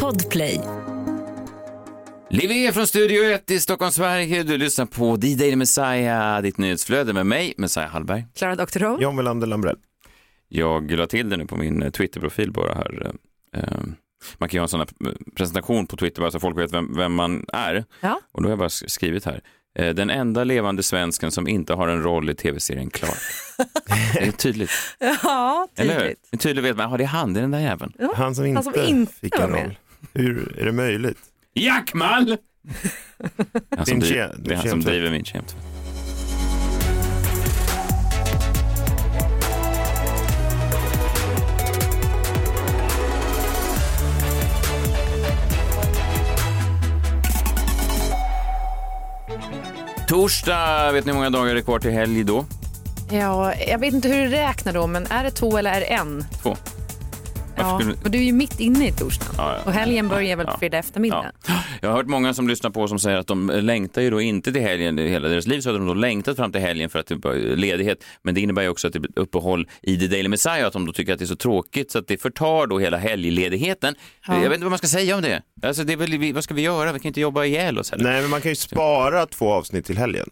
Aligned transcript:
Podplay. 0.00 0.60
Liv 2.30 2.72
från 2.72 2.86
Studio 2.86 3.24
1 3.24 3.50
i 3.50 3.60
Stockholm, 3.60 3.92
Sverige. 3.92 4.42
Du 4.42 4.58
lyssnar 4.58 4.86
på 4.86 5.16
D-Daily 5.16 5.56
Messiah, 5.56 6.42
ditt 6.42 6.58
nyhetsflöde 6.58 7.12
med 7.12 7.26
mig, 7.26 7.54
Messiah 7.56 7.88
Hallberg. 7.90 8.26
Klara 8.34 8.54
Doktorow. 8.54 9.02
John 9.02 9.16
Welander 9.16 9.46
Lambrell. 9.46 9.76
Jag 10.48 10.90
la 10.90 11.06
till 11.06 11.28
det 11.30 11.36
nu 11.36 11.46
på 11.46 11.56
min 11.56 11.82
eh, 11.82 11.90
Twitter-profil 11.90 12.52
bara 12.52 12.74
här. 12.74 13.12
Eh, 13.56 13.62
Man 14.38 14.48
kan 14.48 14.56
göra 14.56 14.64
en 14.64 14.68
sån 14.68 14.80
här 14.80 14.88
eh, 15.08 15.12
presentation 15.36 15.86
på 15.86 15.96
Twitter 15.96 16.20
bara 16.20 16.30
så 16.30 16.40
folk 16.40 16.58
vet 16.58 16.72
vem, 16.72 16.96
vem 16.96 17.12
man 17.14 17.44
är. 17.52 17.84
Ja. 18.00 18.20
Och 18.32 18.42
då 18.42 18.46
har 18.48 18.52
jag 18.52 18.58
bara 18.58 18.68
sk- 18.68 18.88
skrivit 18.88 19.24
här. 19.24 19.40
Eh, 19.78 19.94
Den 19.94 20.10
enda 20.10 20.44
levande 20.44 20.82
svensken 20.82 21.32
som 21.32 21.48
inte 21.48 21.74
har 21.74 21.88
en 21.88 22.02
roll 22.02 22.30
i 22.30 22.34
tv-serien 22.34 22.90
Clark. 22.90 23.18
det 24.14 24.26
är 24.26 24.32
tydligt, 24.32 24.70
Ja, 25.22 25.68
hur? 25.76 26.00
tydligt. 26.00 26.42
Tydligt 26.42 26.64
vet 26.64 26.76
man, 26.76 26.90
ja 26.90 26.96
det 26.96 27.04
är 27.04 27.08
han, 27.08 27.34
det 27.34 27.40
är 27.40 27.42
den 27.42 27.50
där 27.50 27.60
jäveln. 27.60 27.92
Han 28.14 28.34
som 28.34 28.44
inte, 28.46 28.56
Han 28.56 28.64
som 28.74 28.84
inte 28.84 29.12
fick 29.14 29.34
en 29.38 29.50
roll. 29.50 29.78
Hur 30.14 30.58
är 30.60 30.64
det 30.64 30.72
möjligt? 30.72 31.18
Driver, 34.00 34.06
ke- 34.06 34.34
det 34.38 34.52
är 34.52 34.56
han 34.56 34.68
som 34.68 34.80
driver 34.80 35.10
min 35.10 35.24
kemtvätt. 35.24 35.56
Torsdag, 50.12 50.92
vet 50.92 51.04
ni 51.04 51.12
hur 51.12 51.16
många 51.16 51.30
dagar 51.30 51.54
det 51.54 51.60
är 51.60 51.62
kvar 51.62 51.78
till 51.78 51.90
helg 51.90 52.24
då? 52.24 52.44
Ja, 53.10 53.54
jag 53.54 53.78
vet 53.78 53.94
inte 53.94 54.08
hur 54.08 54.24
du 54.24 54.28
räknar 54.28 54.72
då, 54.72 54.86
men 54.86 55.06
är 55.06 55.24
det 55.24 55.30
två 55.30 55.58
eller 55.58 55.70
är 55.70 55.80
det 55.80 55.86
en? 55.86 56.24
Två. 56.42 56.56
Varför 57.62 57.86
Ja, 57.86 57.92
skulle- 57.92 58.04
och 58.04 58.10
du 58.10 58.18
är 58.18 58.22
ju 58.22 58.32
mitt 58.32 58.60
inne 58.60 58.88
i 58.88 58.92
torsdagen. 58.92 59.34
Ja, 59.38 59.52
ja. 59.56 59.62
Och 59.64 59.72
helgen 59.72 60.08
börjar 60.08 60.36
väl 60.36 60.46
på 60.46 60.58
fredag 60.58 60.78
eftermiddag. 60.78 61.32
Ja. 61.46 61.54
Jag 61.80 61.88
har 61.88 61.96
hört 61.96 62.06
många 62.06 62.34
som 62.34 62.48
lyssnar 62.48 62.70
på 62.70 62.88
som 62.88 62.98
säger 62.98 63.18
att 63.18 63.26
de 63.26 63.50
längtar 63.54 64.02
ju 64.02 64.10
då 64.10 64.20
inte 64.20 64.52
till 64.52 64.62
helgen. 64.62 64.98
I 64.98 65.08
hela 65.08 65.28
deras 65.28 65.46
liv 65.46 65.60
så 65.60 65.70
har 65.72 65.78
de 65.78 65.86
då 65.86 65.94
längtat 65.94 66.36
fram 66.36 66.52
till 66.52 66.60
helgen 66.60 66.90
för 66.90 66.98
att 66.98 67.06
det 67.06 67.14
är 67.14 67.56
ledighet. 67.56 68.04
Men 68.22 68.34
det 68.34 68.40
innebär 68.40 68.62
ju 68.62 68.68
också 68.68 68.86
att 68.86 68.92
det 68.92 69.00
blir 69.00 69.18
uppehåll 69.18 69.68
i 69.82 69.98
The 69.98 70.06
Daily 70.06 70.28
Messiah, 70.28 70.66
att 70.66 70.72
de 70.72 70.86
då 70.86 70.92
tycker 70.92 71.12
att 71.12 71.18
det 71.18 71.24
är 71.24 71.26
så 71.26 71.36
tråkigt 71.36 71.90
så 71.90 71.98
att 71.98 72.08
det 72.08 72.16
förtar 72.22 72.66
då 72.66 72.78
hela 72.78 72.98
helgledigheten. 72.98 73.94
Jag 74.26 74.34
vet 74.40 74.52
inte 74.52 74.64
vad 74.64 74.70
man 74.70 74.78
ska 74.78 74.86
säga 74.88 75.16
om 75.16 75.22
det. 75.22 75.42
Alltså, 75.62 75.84
det 75.84 75.92
är 75.92 75.96
väl, 75.96 76.32
vad 76.34 76.44
ska 76.44 76.54
vi 76.54 76.62
göra? 76.62 76.92
Vi 76.92 76.98
kan 77.00 77.08
inte 77.08 77.20
jobba 77.20 77.44
ihjäl 77.44 77.78
oss 77.78 77.90
heller. 77.90 78.04
Nej, 78.04 78.20
men 78.20 78.30
man 78.30 78.40
kan 78.40 78.50
ju 78.50 78.56
spara 78.56 79.26
två 79.26 79.52
avsnitt 79.52 79.84
till 79.86 79.98
helgen. 79.98 80.30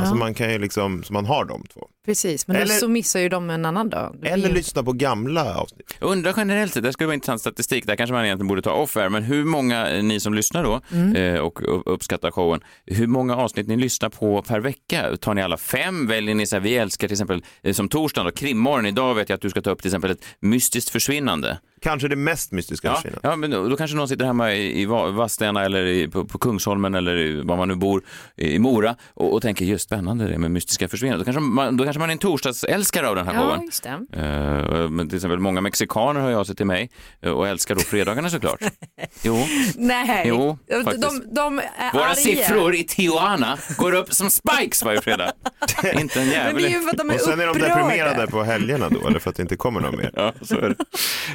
Alltså 0.00 0.14
man 0.14 0.34
kan 0.34 0.52
ju 0.52 0.58
liksom, 0.58 1.02
så 1.02 1.12
man 1.12 1.26
har 1.26 1.44
de 1.44 1.64
två. 1.74 1.86
Precis, 2.10 2.46
men 2.46 2.56
Eller- 2.56 2.66
då 2.74 2.80
så 2.80 2.88
missar 2.88 3.20
ju 3.20 3.28
de 3.28 3.50
en 3.50 3.64
annan 3.64 3.88
dag. 3.90 4.16
Eller 4.22 4.48
ju- 4.48 4.54
lyssna 4.54 4.82
på 4.82 4.92
gamla 4.92 5.54
avsnitt. 5.54 5.96
Jag 6.00 6.10
undrar 6.10 6.34
generellt 6.36 6.72
sett, 6.74 6.82
det 6.82 6.92
skulle 6.92 7.06
vara 7.06 7.14
intressant 7.14 7.40
statistik, 7.40 7.86
där 7.86 7.96
kanske 7.96 8.12
man 8.14 8.24
egentligen 8.24 8.48
borde 8.48 8.62
ta 8.62 8.72
off 8.72 8.96
air, 8.96 9.08
men 9.08 9.22
hur 9.22 9.44
många 9.44 9.88
eh, 9.90 10.02
ni 10.02 10.20
som 10.20 10.34
lyssnar 10.34 10.64
då 10.64 10.80
Mm. 10.92 11.16
eh, 11.34 11.40
och 11.40 11.92
uppskattar 11.94 12.30
showen, 12.30 12.60
hur 12.86 13.06
många 13.06 13.36
avsnitt 13.36 13.68
ni 13.68 13.76
lyssnar 13.76 14.08
på 14.08 14.42
per 14.42 14.60
vecka? 14.60 15.16
Tar 15.16 15.34
ni 15.34 15.42
alla 15.42 15.56
fem? 15.56 16.06
Väljer 16.06 16.34
ni 16.34 16.46
så 16.46 16.56
här, 16.56 16.60
vi 16.60 16.76
älskar 16.76 17.08
till 17.08 17.14
exempel 17.14 17.42
eh, 17.62 17.72
som 17.72 17.88
torsdagen 17.88 18.26
då, 18.26 18.32
krimmorgon, 18.32 18.86
idag 18.86 19.14
vet 19.14 19.28
jag 19.28 19.34
att 19.36 19.42
du 19.42 19.50
ska 19.50 19.62
ta 19.62 19.70
upp 19.70 19.78
till 19.82 19.88
exempel 19.88 20.10
ett 20.10 20.24
mystiskt 20.40 20.90
försvinnande. 20.90 21.58
Kanske 21.82 22.08
det 22.08 22.16
mest 22.16 22.52
mystiska 22.52 22.88
Ja, 22.88 22.94
försvinna. 22.94 23.18
ja, 23.22 23.36
men 23.36 23.50
då, 23.50 23.68
då 23.68 23.76
kanske 23.76 23.96
någon 23.96 24.08
sitter 24.08 24.24
hemma 24.24 24.52
i, 24.52 24.80
i 24.80 24.86
Va- 24.86 25.10
Vadstena 25.10 25.64
eller 25.64 25.84
i, 25.86 26.08
på, 26.08 26.24
på 26.24 26.38
Kungsholmen 26.38 26.94
eller 26.94 27.16
i, 27.16 27.40
var 27.42 27.56
man 27.56 27.68
nu 27.68 27.74
bor, 27.74 28.02
i 28.36 28.58
Mora 28.58 28.96
och, 29.14 29.34
och 29.34 29.42
tänker 29.42 29.64
just 29.64 29.84
spännande 29.84 30.28
det 30.28 30.38
med 30.38 30.50
mystiska 30.50 30.88
försvinnande. 30.88 31.20
Då 31.20 31.24
kanske 31.24 31.40
man, 31.40 31.76
då 31.76 31.84
kanske 31.84 32.00
man 32.00 32.08
är 32.10 32.12
en 32.12 32.18
torsdagsälskare 32.18 33.08
av 33.08 33.16
den 33.16 33.26
här 33.26 33.34
Ja, 33.34 33.40
showen. 33.40 33.62
just 33.64 33.82
det. 33.82 33.90
Eh, 34.20 34.88
men 34.90 35.08
till 35.08 35.16
exempel 35.16 35.38
många 35.38 35.60
mexikaner 35.60 36.20
hör 36.20 36.30
jag 36.30 36.46
sig 36.46 36.56
till 36.56 36.66
mig 36.66 36.90
eh, 37.22 37.30
och 37.32 37.48
älskar 37.48 37.74
då 37.74 37.80
fredagarna 37.80 38.30
såklart. 38.30 38.60
Jo, 39.22 39.46
Nej, 39.76 40.24
Jo, 40.28 40.58
de, 40.68 40.84
faktiskt. 40.84 41.02
de, 41.24 41.34
de 41.34 41.58
är 41.58 41.92
våra 41.92 42.04
arga. 42.04 42.14
siffror 42.14 42.74
i 42.74 42.84
Tijuana 42.84 43.58
går 43.76 43.94
upp 43.94 44.14
som 44.14 44.30
spikes 44.30 44.82
varje 44.82 45.00
fredag. 45.00 45.32
Inte 46.00 46.20
en 46.20 46.26
Men 46.28 46.28
det 46.28 46.32
jävel. 46.34 46.64
är 46.64 46.68
ju 46.68 46.80
för 46.80 46.90
att 46.90 46.96
de 46.98 47.10
är 47.10 47.14
Och 47.14 47.20
sen 47.20 47.40
är 47.40 47.46
de 47.46 47.50
upprörda. 47.50 47.74
deprimerade 47.74 48.26
på 48.26 48.42
helgerna 48.42 48.88
då, 48.88 49.06
eller 49.08 49.18
för 49.18 49.30
att 49.30 49.36
det 49.36 49.42
inte 49.42 49.56
kommer 49.56 49.80
någon 49.80 49.96
mer. 49.96 50.10
Ja, 50.14 50.32
så 50.42 50.54
är 50.58 50.68
det. 50.68 50.74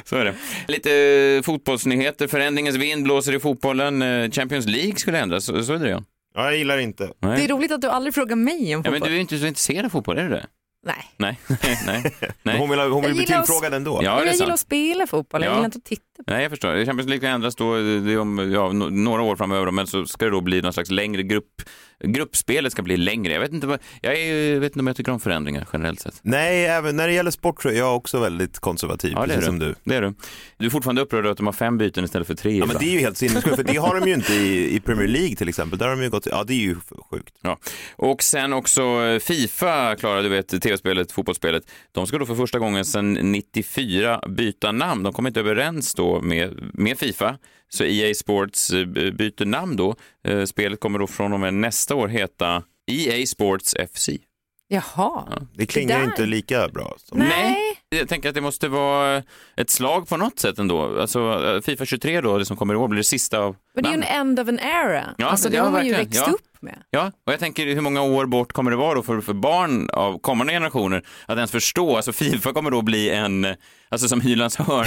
Så 0.04 0.16
är 0.16 0.24
det. 0.24 0.34
Lite 0.68 0.92
eh, 1.36 1.42
fotbollsnyheter. 1.42 2.26
Förändringens 2.28 2.76
vind 2.76 3.02
blåser 3.04 3.34
i 3.34 3.40
fotbollen. 3.40 4.02
Eh, 4.02 4.30
Champions 4.30 4.66
League 4.66 4.96
skulle 4.96 5.18
ändras. 5.18 5.44
Så, 5.44 5.62
så 5.62 5.72
är 5.74 5.78
det 5.78 5.88
ja. 5.90 6.02
Ja, 6.34 6.44
jag 6.44 6.56
gillar 6.56 6.78
inte. 6.78 7.04
Det 7.20 7.26
är 7.26 7.28
Nej. 7.28 7.46
roligt 7.48 7.72
att 7.72 7.80
du 7.80 7.88
aldrig 7.88 8.14
frågar 8.14 8.36
mig 8.36 8.56
om 8.56 8.62
Ja, 8.70 8.76
fotboll. 8.76 8.92
men 8.92 9.00
du 9.00 9.08
är 9.08 9.14
ju 9.14 9.20
inte 9.20 9.38
så 9.38 9.46
intresserad 9.46 9.84
av 9.84 9.88
fotboll, 9.90 10.18
är 10.18 10.22
du 10.22 10.28
det? 10.28 10.46
Nej. 10.86 11.10
Nej. 11.16 11.38
Nej. 11.86 12.14
Nej. 12.42 12.58
hon 12.58 12.70
vill, 12.70 12.78
hon 12.78 13.02
vill 13.02 13.10
Jag 13.10 13.16
bli 13.16 13.26
tillfrågad 13.26 13.74
ändå. 13.74 14.00
Ja, 14.02 14.16
jag 14.24 14.32
gillar 14.32 14.46
sant. 14.46 14.52
att 14.52 14.60
spela 14.60 15.06
fotboll, 15.06 15.42
jag 15.42 15.50
Ja. 15.50 15.54
gillar 15.54 15.64
inte 15.64 15.78
att 15.78 15.84
titta 15.84 16.15
på. 16.24 16.32
Nej, 16.32 16.42
jag 16.42 16.50
förstår. 16.50 16.84
Champions 16.84 17.08
League 17.08 17.20
kan 17.20 17.30
ändras 17.30 17.56
då, 17.56 17.74
det 17.74 18.12
är 18.12 18.18
om 18.18 18.52
ja, 18.52 18.72
några 18.90 19.22
år 19.22 19.36
framöver, 19.36 19.70
men 19.70 19.86
så 19.86 20.06
ska 20.06 20.24
det 20.24 20.30
då 20.30 20.40
bli 20.40 20.62
någon 20.62 20.72
slags 20.72 20.90
längre 20.90 21.22
grupp. 21.22 21.62
Gruppspelet 22.04 22.72
ska 22.72 22.82
bli 22.82 22.96
längre. 22.96 23.32
Jag 23.32 23.40
vet 23.40 23.52
inte, 23.52 23.66
vad, 23.66 23.78
jag 24.00 24.16
är, 24.16 24.58
vet 24.58 24.72
inte 24.72 24.80
om 24.80 24.86
jag 24.86 24.96
tycker 24.96 25.12
om 25.12 25.20
förändringar 25.20 25.68
generellt 25.72 26.00
sett. 26.00 26.20
Nej, 26.22 26.66
även 26.66 26.96
när 26.96 27.08
det 27.08 27.14
gäller 27.14 27.30
sport 27.30 27.62
så 27.62 27.68
är 27.68 27.72
jag 27.72 27.96
också 27.96 28.18
väldigt 28.20 28.58
konservativ, 28.58 29.12
Ja, 29.12 29.22
precis 29.22 29.40
du. 29.40 29.46
som 29.46 29.58
du. 29.58 29.74
Det 29.84 29.94
är 29.94 30.02
du. 30.02 30.14
Du 30.58 30.66
är 30.66 30.70
fortfarande 30.70 31.02
upprörd 31.02 31.18
över 31.20 31.30
att 31.30 31.36
de 31.36 31.46
har 31.46 31.52
fem 31.52 31.78
byten 31.78 32.04
istället 32.04 32.26
för 32.26 32.34
tre. 32.34 32.58
Ja, 32.58 32.66
men 32.66 32.76
det 32.78 32.84
är 32.84 32.92
ju 32.92 32.98
helt 32.98 33.16
sinnessjukt, 33.16 33.56
för 33.56 33.62
det 33.64 33.76
har 33.76 34.00
de 34.00 34.08
ju 34.08 34.14
inte 34.14 34.32
i, 34.34 34.76
i 34.76 34.80
Premier 34.80 35.08
League 35.08 35.36
till 35.36 35.48
exempel. 35.48 35.78
Där 35.78 35.88
har 35.88 35.96
de 35.96 36.02
ju 36.02 36.10
gått, 36.10 36.26
ja 36.30 36.44
det 36.44 36.52
är 36.52 36.56
ju 36.56 36.76
sjukt. 37.10 37.34
Ja. 37.42 37.58
Och 37.96 38.22
sen 38.22 38.52
också 38.52 38.82
eh, 38.82 39.18
Fifa, 39.18 39.96
Klara, 39.96 40.22
du 40.22 40.28
vet 40.28 40.62
tv-spelet, 40.62 41.12
fotbollsspelet. 41.12 41.62
De 41.92 42.06
ska 42.06 42.18
då 42.18 42.26
för 42.26 42.34
första 42.34 42.58
gången 42.58 42.84
sedan 42.84 43.12
94 43.12 44.20
byta 44.28 44.72
namn. 44.72 45.02
De 45.02 45.12
kommer 45.12 45.30
inte 45.30 45.40
överens 45.40 45.94
då 45.94 46.05
med, 46.22 46.70
med 46.74 46.98
Fifa. 46.98 47.38
Så 47.68 47.84
EA 47.84 48.14
Sports 48.14 48.70
eh, 48.70 48.86
byter 49.12 49.44
namn 49.44 49.76
då. 49.76 49.94
Eh, 50.28 50.44
Spelet 50.44 50.80
kommer 50.80 50.98
då 50.98 51.06
från 51.06 51.32
och 51.32 51.40
med 51.40 51.54
nästa 51.54 51.94
år 51.94 52.08
heta 52.08 52.62
EA 52.90 53.26
Sports 53.26 53.74
FC. 53.94 54.08
Jaha. 54.68 55.42
Det 55.54 55.66
klingar 55.66 55.98
där- 55.98 56.04
inte 56.04 56.26
lika 56.26 56.68
bra. 56.68 56.94
Som... 56.98 57.18
Nej. 57.18 57.56
Jag 57.98 58.08
tänker 58.08 58.28
att 58.28 58.34
det 58.34 58.40
måste 58.40 58.68
vara 58.68 59.22
ett 59.56 59.70
slag 59.70 60.08
på 60.08 60.16
något 60.16 60.38
sätt 60.38 60.58
ändå. 60.58 61.00
Alltså 61.00 61.44
eh, 61.54 61.60
Fifa 61.60 61.84
23 61.84 62.20
då, 62.20 62.38
det 62.38 62.44
som 62.44 62.56
kommer 62.56 62.74
i 62.74 62.76
år, 62.76 62.88
blir 62.88 62.96
det 62.98 63.04
sista 63.04 63.38
av 63.38 63.56
Men 63.74 63.84
det 63.84 63.88
är 63.90 63.92
ju 63.92 63.96
en 63.96 64.02
end 64.20 64.40
of 64.40 64.48
an 64.48 64.58
era. 64.58 65.04
Ja, 65.18 65.26
alltså, 65.26 65.48
det 65.48 65.56
ja, 65.56 65.62
har 65.62 65.70
man 65.70 65.86
ju 65.86 65.92
verkligen. 65.92 66.10
växt 66.10 66.24
Ja. 66.26 66.32
upp 66.32 66.40
med. 66.60 66.78
Ja, 66.90 67.12
och 67.26 67.32
jag 67.32 67.40
tänker 67.40 67.66
hur 67.66 67.80
många 67.80 68.02
år 68.02 68.26
bort 68.26 68.52
kommer 68.52 68.70
det 68.70 68.76
vara 68.76 68.94
då 68.94 69.02
för, 69.02 69.20
för 69.20 69.32
barn 69.34 69.90
av 69.92 70.18
kommande 70.18 70.52
generationer 70.52 71.02
att 71.26 71.36
ens 71.36 71.50
förstå, 71.50 71.96
alltså 71.96 72.12
Fifa 72.12 72.52
kommer 72.52 72.70
då 72.70 72.82
bli 72.82 73.10
en, 73.10 73.46
alltså 73.88 74.08
som 74.08 74.20
Hylands 74.20 74.56
hörn. 74.56 74.86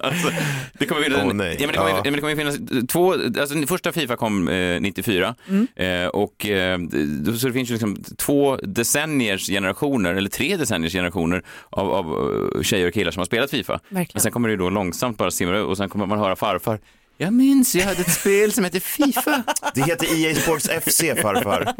alltså, 0.00 0.30
det 0.78 0.86
kommer 0.86 1.02
finnas, 1.02 1.34
nej. 1.34 1.56
ja, 1.60 1.66
men 1.66 1.68
det 1.68 1.76
kommer, 1.78 1.90
Ja. 1.90 1.96
ja. 1.96 2.02
men 2.04 2.12
det 2.12 2.20
kommer 2.20 2.36
finnas 2.36 2.58
två, 2.88 3.12
alltså 3.12 3.66
första 3.66 3.92
Fifa 3.92 4.16
kom 4.16 4.48
eh, 4.48 4.80
94 4.80 5.34
eh, 5.76 6.06
och 6.06 6.46
eh, 6.46 6.78
så 7.38 7.46
det 7.46 7.52
finns 7.52 7.70
ju 7.70 7.72
liksom 7.72 7.96
två 8.18 8.56
decenniers 8.56 9.46
generationer, 9.46 10.14
eller 10.14 10.30
tre 10.30 10.56
decenniers 10.56 10.92
generationer 10.92 11.27
av, 11.70 11.90
av 11.90 12.06
eh, 12.54 12.62
tjejer 12.62 12.88
och 12.88 12.94
killar 12.94 13.10
som 13.10 13.20
har 13.20 13.24
spelat 13.24 13.50
Fifa. 13.50 13.80
Verkligen. 13.88 14.10
Men 14.14 14.20
sen 14.20 14.32
kommer 14.32 14.48
det 14.48 14.52
ju 14.52 14.58
då 14.58 14.70
långsamt 14.70 15.18
bara 15.18 15.30
simma 15.30 15.62
och 15.62 15.76
sen 15.76 15.88
kommer 15.88 16.06
man 16.06 16.18
höra 16.18 16.36
farfar 16.36 16.78
jag 17.20 17.32
minns, 17.32 17.74
jag 17.74 17.84
hade 17.84 18.00
ett 18.00 18.12
spel 18.12 18.52
som 18.52 18.64
hette 18.64 18.80
Fifa. 18.80 19.42
Det 19.74 19.82
heter 19.82 20.24
EA 20.24 20.34
Sports 20.34 20.68
FC 20.68 21.00
farfar. 21.22 21.74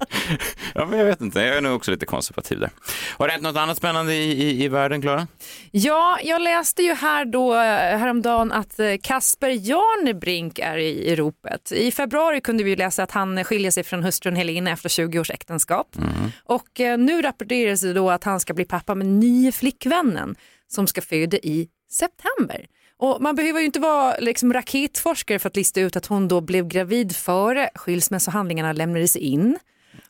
Ja, 0.74 0.86
men 0.86 0.98
jag 0.98 1.06
vet 1.06 1.20
inte. 1.20 1.40
Jag 1.40 1.56
är 1.56 1.60
nog 1.60 1.76
också 1.76 1.90
lite 1.90 2.06
konservativ 2.06 2.60
där. 2.60 2.70
Har 3.18 3.26
det 3.26 3.32
hänt 3.32 3.44
något 3.44 3.56
annat 3.56 3.76
spännande 3.76 4.14
i, 4.14 4.32
i, 4.32 4.64
i 4.64 4.68
världen, 4.68 5.02
Klara? 5.02 5.26
Ja, 5.70 6.18
jag 6.22 6.42
läste 6.42 6.82
ju 6.82 6.94
här 6.94 7.24
då 7.24 7.54
eh, 7.54 7.58
häromdagen 7.98 8.52
att 8.52 8.78
eh, 8.78 8.94
Kasper 9.02 9.50
Jarnebrink 9.50 10.58
är 10.58 10.76
i, 10.76 11.10
i 11.10 11.16
ropet. 11.16 11.72
I 11.72 11.92
februari 11.92 12.40
kunde 12.40 12.64
vi 12.64 12.76
läsa 12.76 13.02
att 13.02 13.10
han 13.10 13.44
skiljer 13.44 13.70
sig 13.70 13.84
från 13.84 14.02
hustrun 14.02 14.36
Helena 14.36 14.70
efter 14.70 14.88
20 14.88 15.18
års 15.18 15.30
äktenskap. 15.30 15.96
Och 16.44 16.80
eh, 16.80 16.98
nu 16.98 17.22
rapporteras 17.22 17.80
det 17.80 17.92
då 17.92 18.10
att 18.10 18.24
han 18.24 18.40
ska 18.40 18.54
bli 18.54 18.64
pappa 18.64 18.94
med 18.94 19.06
nya 19.06 19.52
flickvännen 19.52 20.36
som 20.68 20.86
ska 20.86 21.02
föda 21.02 21.36
i 21.36 21.68
september. 21.90 22.66
Och 22.98 23.22
man 23.22 23.34
behöver 23.34 23.60
ju 23.60 23.66
inte 23.66 23.80
vara 23.80 24.16
liksom 24.18 24.52
raketforskare 24.52 25.38
för 25.38 25.48
att 25.48 25.56
lista 25.56 25.80
ut 25.80 25.96
att 25.96 26.06
hon 26.06 26.28
då 26.28 26.40
blev 26.40 26.68
gravid 26.68 27.16
före 27.16 27.70
skilsmässohandlingarna 27.74 28.72
lämnades 28.72 29.16
in. 29.16 29.58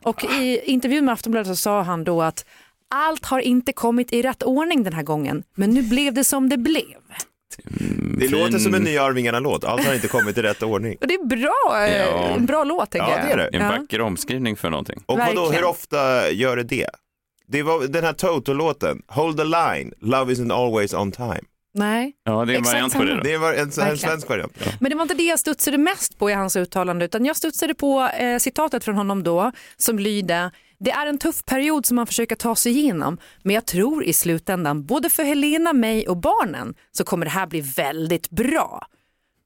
Och 0.02 0.24
i 0.24 0.60
intervjun 0.64 1.04
med 1.04 1.12
Aftonbladet 1.12 1.46
så 1.48 1.56
sa 1.56 1.82
han 1.82 2.04
då 2.04 2.22
att 2.22 2.44
allt 2.90 3.24
har 3.26 3.40
inte 3.40 3.72
kommit 3.72 4.12
i 4.12 4.22
rätt 4.22 4.42
ordning 4.42 4.82
den 4.82 4.92
här 4.92 5.02
gången, 5.02 5.42
men 5.54 5.70
nu 5.70 5.82
blev 5.82 6.14
det 6.14 6.24
som 6.24 6.48
det 6.48 6.56
blev. 6.56 6.84
Det 8.18 8.28
låter 8.28 8.58
som 8.58 8.74
en 8.74 8.82
ny 8.82 8.98
Arvingarna-låt. 8.98 9.64
Allt 9.64 9.84
har 9.86 9.94
inte 9.94 10.08
kommit 10.08 10.38
i 10.38 10.42
rätt 10.42 10.62
ordning. 10.62 10.96
Och 11.00 11.06
det 11.06 11.14
är 11.14 11.26
bra, 11.26 11.88
Ja. 11.88 12.34
en 12.36 12.46
bra 12.46 12.64
låt 12.64 12.90
tänker 12.90 13.08
Ja, 13.08 13.18
jag. 13.18 13.26
det 13.26 13.32
är 13.44 13.50
det. 13.50 13.58
En 13.58 13.68
vacker 13.68 14.00
omskrivning 14.00 14.56
för 14.56 14.70
någonting. 14.70 15.02
Och 15.06 15.18
vadå, 15.18 15.50
hur 15.50 15.64
ofta 15.64 16.30
gör 16.30 16.56
det 16.56 16.62
det? 16.62 16.90
Det 17.48 17.62
var 17.62 17.86
den 17.86 18.04
här 18.04 18.12
Toto-låten, 18.12 19.02
Hold 19.08 19.36
the 19.38 19.44
line, 19.44 19.92
Love 20.00 20.32
isn't 20.34 20.52
always 20.52 20.94
on 20.94 21.12
time. 21.12 21.40
Nej. 21.76 22.12
Ja, 22.24 22.44
det 22.44 22.52
är 22.52 22.56
en 22.56 22.60
Exakt 22.60 22.74
variant 22.74 22.94
på 22.94 23.02
det 23.04 23.14
då. 23.16 23.20
Det 23.20 23.36
var 23.36 23.52
en, 23.52 23.56
Verkligen. 23.70 23.98
svensk 23.98 24.28
variant. 24.28 24.52
Ja. 24.58 24.66
Men 24.80 24.90
det 24.90 24.96
var 24.96 25.02
inte 25.02 25.14
det 25.14 25.22
jag 25.22 25.38
studsade 25.38 25.78
mest 25.78 26.18
på 26.18 26.30
i 26.30 26.32
hans 26.32 26.56
uttalande 26.56 27.04
utan 27.04 27.24
jag 27.24 27.36
studsade 27.36 27.74
på 27.74 28.02
eh, 28.18 28.38
citatet 28.38 28.84
från 28.84 28.94
honom 28.96 29.22
då 29.22 29.52
som 29.76 29.98
lyder 29.98 30.50
Det 30.78 30.90
är 30.90 31.06
en 31.06 31.18
tuff 31.18 31.44
period 31.44 31.86
som 31.86 31.96
man 31.96 32.06
försöker 32.06 32.36
ta 32.36 32.54
sig 32.56 32.72
igenom, 32.72 33.18
men 33.42 33.54
jag 33.54 33.66
tror 33.66 34.04
i 34.04 34.12
slutändan, 34.12 34.86
både 34.86 35.10
för 35.10 35.24
Helena, 35.24 35.72
mig 35.72 36.08
och 36.08 36.16
barnen, 36.16 36.74
så 36.92 37.04
kommer 37.04 37.26
det 37.26 37.30
här 37.32 37.46
bli 37.46 37.60
väldigt 37.60 38.30
bra. 38.30 38.86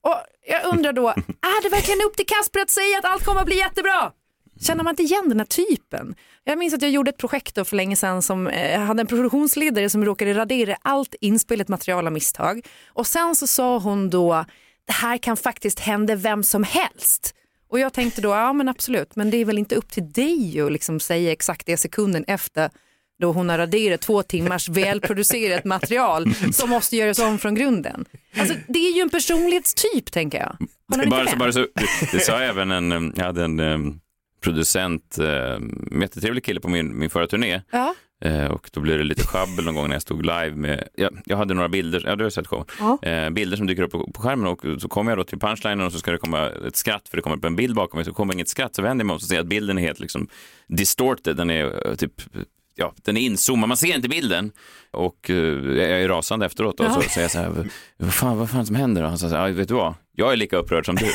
Och 0.03 0.17
jag 0.49 0.75
undrar 0.75 0.93
då, 0.93 1.09
är 1.43 1.63
det 1.63 1.69
verkligen 1.69 2.01
upp 2.07 2.17
till 2.17 2.27
Kasper 2.27 2.61
att 2.61 2.71
säga 2.71 2.99
att 2.99 3.05
allt 3.05 3.25
kommer 3.25 3.41
att 3.41 3.47
bli 3.47 3.57
jättebra? 3.59 4.13
Känner 4.61 4.85
man 4.85 4.93
inte 4.93 5.03
igen 5.03 5.29
den 5.29 5.39
här 5.39 5.47
typen? 5.47 6.15
Jag 6.45 6.59
minns 6.59 6.75
att 6.75 6.83
jag 6.83 6.91
gjorde 6.91 7.11
ett 7.11 7.19
projekt 7.19 7.69
för 7.69 7.77
länge 7.77 7.97
sedan 7.97 8.23
som 8.23 8.47
eh, 8.47 8.81
hade 8.81 9.01
en 9.01 9.07
produktionsledare 9.07 9.91
som 9.91 10.05
råkade 10.05 10.35
radera 10.35 10.77
allt 10.83 11.15
inspelat 11.21 11.69
material 11.69 12.07
av 12.07 12.13
misstag. 12.13 12.67
Och 12.89 13.07
sen 13.07 13.35
så 13.35 13.47
sa 13.47 13.79
hon 13.79 14.11
då, 14.11 14.45
det 14.87 14.93
här 14.93 15.19
kan 15.19 15.37
faktiskt 15.37 15.81
hända 15.81 16.17
vem 16.17 16.43
som 16.43 16.65
helst. 16.65 17.35
Och 17.71 17.79
jag 17.79 17.93
tänkte 17.93 18.21
då, 18.21 18.29
ja 18.29 18.53
men 18.53 18.69
absolut, 18.69 19.17
men 19.17 19.31
det 19.31 19.37
är 19.37 19.45
väl 19.45 19.59
inte 19.59 19.75
upp 19.75 19.89
till 19.89 20.13
dig 20.13 20.61
att 20.61 20.73
liksom 20.73 21.01
säga 21.01 21.33
exakt 21.33 21.67
det 21.67 21.77
sekunden 21.77 22.25
efter 22.27 22.71
då 23.21 23.33
hon 23.33 23.49
har 23.49 23.59
raderat 23.59 24.01
två 24.01 24.23
timmars 24.23 24.69
välproducerat 24.69 25.65
material 25.65 26.35
som 26.53 26.71
måste 26.71 26.97
göras 26.97 27.19
om 27.19 27.39
från 27.39 27.55
grunden. 27.55 28.05
Alltså, 28.37 28.55
det 28.69 28.79
är 28.79 28.97
ju 28.97 29.01
en 29.01 29.11
personlighetstyp 29.11 30.13
tänker 30.13 30.39
jag. 30.39 30.57
Bara, 31.11 31.37
bara 31.37 31.53
så, 31.53 31.67
det 32.13 32.21
sa 32.21 32.41
även 32.41 32.71
en, 32.71 32.93
eh, 32.93 33.13
jag 33.17 33.25
hade 33.25 33.45
en 33.45 33.61
um, 33.61 34.01
producent, 34.41 35.19
uh, 35.21 35.59
jättetrevlig 36.01 36.45
kille 36.45 36.61
på 36.61 36.69
min, 36.69 36.99
min 36.99 37.11
förra 37.11 37.27
turné. 37.27 37.61
Ja. 37.71 37.95
Eh, 38.25 38.45
och 38.47 38.71
då 38.73 38.81
blir 38.81 38.99
det 38.99 39.05
lite 39.05 39.27
sjabbel 39.27 39.65
någon 39.65 39.75
gång 39.75 39.89
när 39.89 39.95
jag 39.95 40.03
stod 40.03 40.27
live 40.27 40.51
med, 40.55 40.89
jag, 40.95 41.19
jag 41.25 41.37
hade 41.37 41.55
några 41.55 41.69
bilder, 41.69 42.03
ja 42.07 42.17
du 42.17 42.25
har 42.25 42.31
sett 42.31 42.47
showen, 42.47 42.67
Ja. 42.81 42.99
eh, 43.09 43.31
bilder 43.31 43.57
som 43.57 43.67
dyker 43.67 43.83
upp 43.83 43.91
på, 43.93 44.11
på 44.15 44.23
skärmen 44.23 44.47
och 44.47 44.61
så 44.83 44.89
kommer 44.89 45.11
jag 45.11 45.19
då 45.19 45.25
till 45.25 45.39
punchlinen 45.39 45.81
och 45.81 45.93
så 45.93 45.99
ska 45.99 46.11
det 46.11 46.19
komma 46.19 46.49
ett 46.69 46.77
skratt 46.77 47.09
för 47.09 47.17
det 47.17 47.23
kommer 47.23 47.37
upp 47.37 47.45
en 47.45 47.57
bild 47.57 47.75
bakom 47.75 47.99
mig 47.99 48.05
så 48.05 48.13
kommer 48.13 48.35
inget 48.35 48.49
skratt 48.49 48.75
så 48.75 48.83
vänder 48.83 49.03
jag 49.03 49.07
mig 49.07 49.15
och 49.15 49.21
så 49.21 49.27
ser 49.27 49.35
jag 49.35 49.43
att 49.43 49.49
bilden 49.49 49.79
är 49.79 49.83
helt 49.83 50.01
liksom 50.01 50.29
distorted, 50.67 51.37
den 51.37 51.51
är 51.51 51.89
eh, 51.89 51.95
typ 51.95 52.13
Ja, 52.75 52.93
den 53.03 53.17
är 53.17 53.21
inzoomad, 53.21 53.69
man 53.69 53.77
ser 53.77 53.95
inte 53.97 54.09
bilden 54.09 54.53
och 54.91 55.31
eh, 55.31 55.37
jag 55.37 56.03
är 56.03 56.09
rasande 56.09 56.47
efteråt 56.47 56.79
då, 56.79 56.85
så 56.85 57.01
säger 57.01 57.21
jag 57.25 57.31
så 57.31 57.39
här, 57.39 57.69
vad 57.99 58.15
fan, 58.15 58.39
vad 58.39 58.51
fan 58.51 58.67
som 58.67 58.77
händer? 58.77 59.03
Och 59.03 59.09
han 59.09 59.19
säger 59.19 59.37
"Ja, 59.49 59.55
vet 59.55 59.69
du 59.69 59.75
vad, 59.75 59.95
jag 60.13 60.33
är 60.33 60.37
lika 60.37 60.57
upprörd 60.57 60.87
som 60.87 60.97
du. 60.97 61.07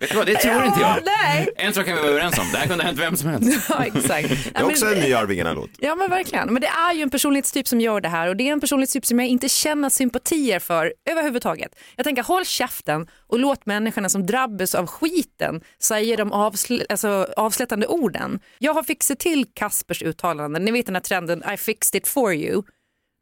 vet 0.00 0.10
du 0.10 0.16
vad, 0.16 0.26
det 0.26 0.34
tror 0.36 0.64
inte 0.64 0.80
jag. 0.80 0.96
Nej, 1.04 1.48
En 1.56 1.74
sak 1.74 1.86
kan 1.86 1.94
vi 1.94 2.00
vara 2.00 2.10
överens 2.10 2.38
om, 2.38 2.44
det 2.52 2.58
här 2.58 2.66
kunde 2.66 2.84
ha 2.84 2.86
hänt 2.88 2.98
vem 3.00 3.16
som 3.16 3.30
helst. 3.30 3.66
ja, 3.70 3.84
exakt. 3.84 4.28
Det 4.28 4.50
är 4.60 4.64
också 4.64 4.86
en 4.86 4.98
ny 5.00 5.12
Arvingarna-låt. 5.12 5.70
Ja 5.78 5.94
men 5.94 6.10
verkligen, 6.10 6.52
men 6.52 6.60
det 6.62 6.66
är 6.66 6.94
ju 6.94 7.02
en 7.02 7.10
personlighetstyp 7.10 7.68
som 7.68 7.80
gör 7.80 8.00
det 8.00 8.08
här 8.08 8.28
och 8.28 8.36
det 8.36 8.48
är 8.48 8.52
en 8.52 8.60
personlighetstyp 8.60 9.06
som 9.06 9.18
jag 9.18 9.28
inte 9.28 9.48
känner 9.48 9.88
sympatier 9.88 10.58
för 10.58 10.92
överhuvudtaget. 11.10 11.74
Jag 11.96 12.04
tänker 12.04 12.22
håll 12.22 12.44
käften 12.44 13.06
och 13.26 13.38
låt 13.38 13.66
människorna 13.66 14.08
som 14.08 14.26
drabbas 14.26 14.74
av 14.74 14.86
skiten 14.86 15.60
säga 15.82 16.16
de 16.16 16.32
avsl- 16.32 16.84
alltså, 16.88 17.26
avsluttande 17.36 17.86
orden. 17.86 18.40
Jag 18.58 18.74
har 18.74 18.82
fixat 18.82 19.18
till 19.18 19.46
Kaspers 19.54 20.02
uttalande, 20.02 20.58
ni 20.60 20.70
vet 20.70 20.86
den 20.86 20.94
här 20.94 21.02
trenden 21.02 21.42
I 21.54 21.56
fixed 21.56 21.98
it 22.02 22.08
for 22.08 22.34
you. 22.34 22.62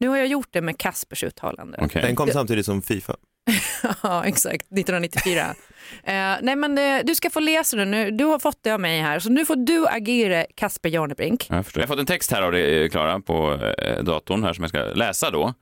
Nu 0.01 0.09
har 0.09 0.17
jag 0.17 0.27
gjort 0.27 0.49
det 0.51 0.61
med 0.61 0.79
Kaspers 0.79 1.25
uttalande. 1.25 1.79
Okej. 1.83 2.03
Den 2.03 2.17
kom 2.17 2.29
samtidigt 2.31 2.67
som 2.67 2.83
Fifa. 2.83 3.17
Ja, 4.03 4.25
exakt. 4.25 4.73
1994. 4.73 5.41
eh, 5.41 6.15
nej, 6.43 6.57
men 6.57 6.79
eh, 6.79 7.01
du 7.05 7.15
ska 7.15 7.31
få 7.31 7.41
läsa 7.41 7.77
den 7.77 7.91
nu. 7.91 8.11
Du 8.11 8.25
har 8.25 8.39
fått 8.39 8.59
det 8.63 8.71
av 8.71 8.81
mig 8.81 9.01
här, 9.01 9.19
så 9.19 9.31
nu 9.31 9.45
får 9.47 9.57
du 9.57 9.87
agera 9.89 10.45
Kasper 10.57 10.89
Jarnebrink. 10.89 11.47
Jag, 11.51 11.65
förstår. 11.65 11.81
jag 11.83 11.89
har 11.89 11.95
fått 11.95 12.01
en 12.01 12.07
text 12.07 12.33
här 12.33 12.43
av 12.43 12.53
dig, 12.53 12.83
eh, 12.83 12.89
Klara, 12.89 13.21
på 13.21 13.53
eh, 13.79 14.03
datorn 14.03 14.45
här 14.45 14.53
som 14.53 14.63
jag 14.63 14.69
ska 14.69 14.79
läsa 14.83 15.31
då. 15.31 15.55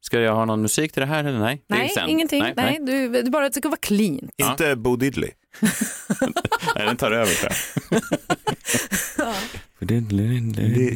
Ska 0.00 0.20
jag 0.20 0.34
ha 0.34 0.44
någon 0.44 0.62
musik 0.62 0.92
till 0.92 1.00
det 1.00 1.06
här 1.06 1.24
eller 1.24 1.38
nej? 1.38 1.62
Det 1.68 1.74
Nej, 1.74 1.90
ingenting. 2.08 2.42
Nej, 2.42 2.52
Nej, 2.56 2.78
nej. 2.80 3.10
Du, 3.10 3.22
du 3.22 3.30
bara, 3.30 3.48
det 3.48 3.54
ska 3.54 3.68
vara 3.68 3.80
clean. 3.80 4.30
Ja. 4.36 4.50
Inte 4.50 4.76
Bo 4.76 4.96
Diddley. 4.96 5.30
nej 6.76 6.86
den 6.86 6.96
tar 6.96 7.10
över 7.10 7.32
tror 7.34 7.52
jag. 7.90 8.18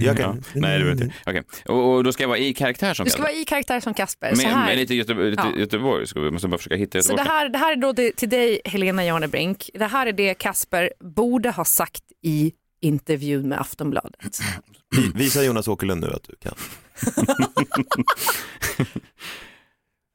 jag 0.04 0.16
kan- 0.16 0.44
Ja. 0.54 0.60
Nej, 0.60 0.78
det 0.78 0.84
vet 0.84 0.98
jag 1.00 1.06
inte. 1.06 1.16
Okej. 1.26 1.42
Och, 1.66 1.94
och 1.94 2.04
då 2.04 2.12
ska 2.12 2.22
jag 2.22 2.28
vara 2.28 2.38
i 2.38 2.54
karaktär 2.54 2.94
som 2.94 3.04
Du 3.04 3.10
ska 3.10 3.16
Kalle? 3.22 3.32
vara 3.32 3.42
i 3.42 3.44
karaktär 3.44 3.80
som 3.80 3.94
Kasper. 3.94 4.34
Så, 4.34 4.48
här. 4.48 4.66
med 4.66 4.78
lite 4.78 4.94
Göteborg, 4.94 5.30
lite 5.30 5.42
Ja. 5.54 5.60
Göteborg. 5.60 6.06
Ska 6.06 6.20
vi 6.20 6.30
måste 6.30 6.48
bara 6.48 6.58
försöka 6.58 6.76
hitta 6.76 7.02
så 7.02 7.12
Göteborg. 7.12 7.24
det, 7.24 7.30
här, 7.30 7.48
det 7.48 7.58
här 7.58 7.72
är 7.72 7.76
då 7.76 7.92
det, 7.92 8.16
till 8.16 8.28
dig, 8.28 8.60
Helena 8.64 9.04
Jarnebrink. 9.04 9.70
Det 9.74 9.86
här 9.86 10.06
är 10.06 10.12
det 10.12 10.34
Kasper 10.34 10.92
borde 11.00 11.50
ha 11.50 11.64
sagt 11.64 12.02
i 12.24 12.52
intervjun 12.82 13.48
med 13.48 13.60
Aftonbladet. 13.60 14.38
Visa 15.14 15.42
Jonas 15.44 15.68
Åkerlund 15.68 16.00
nu 16.00 16.06
att 16.12 16.24
du 16.28 16.34
kan. 16.42 16.54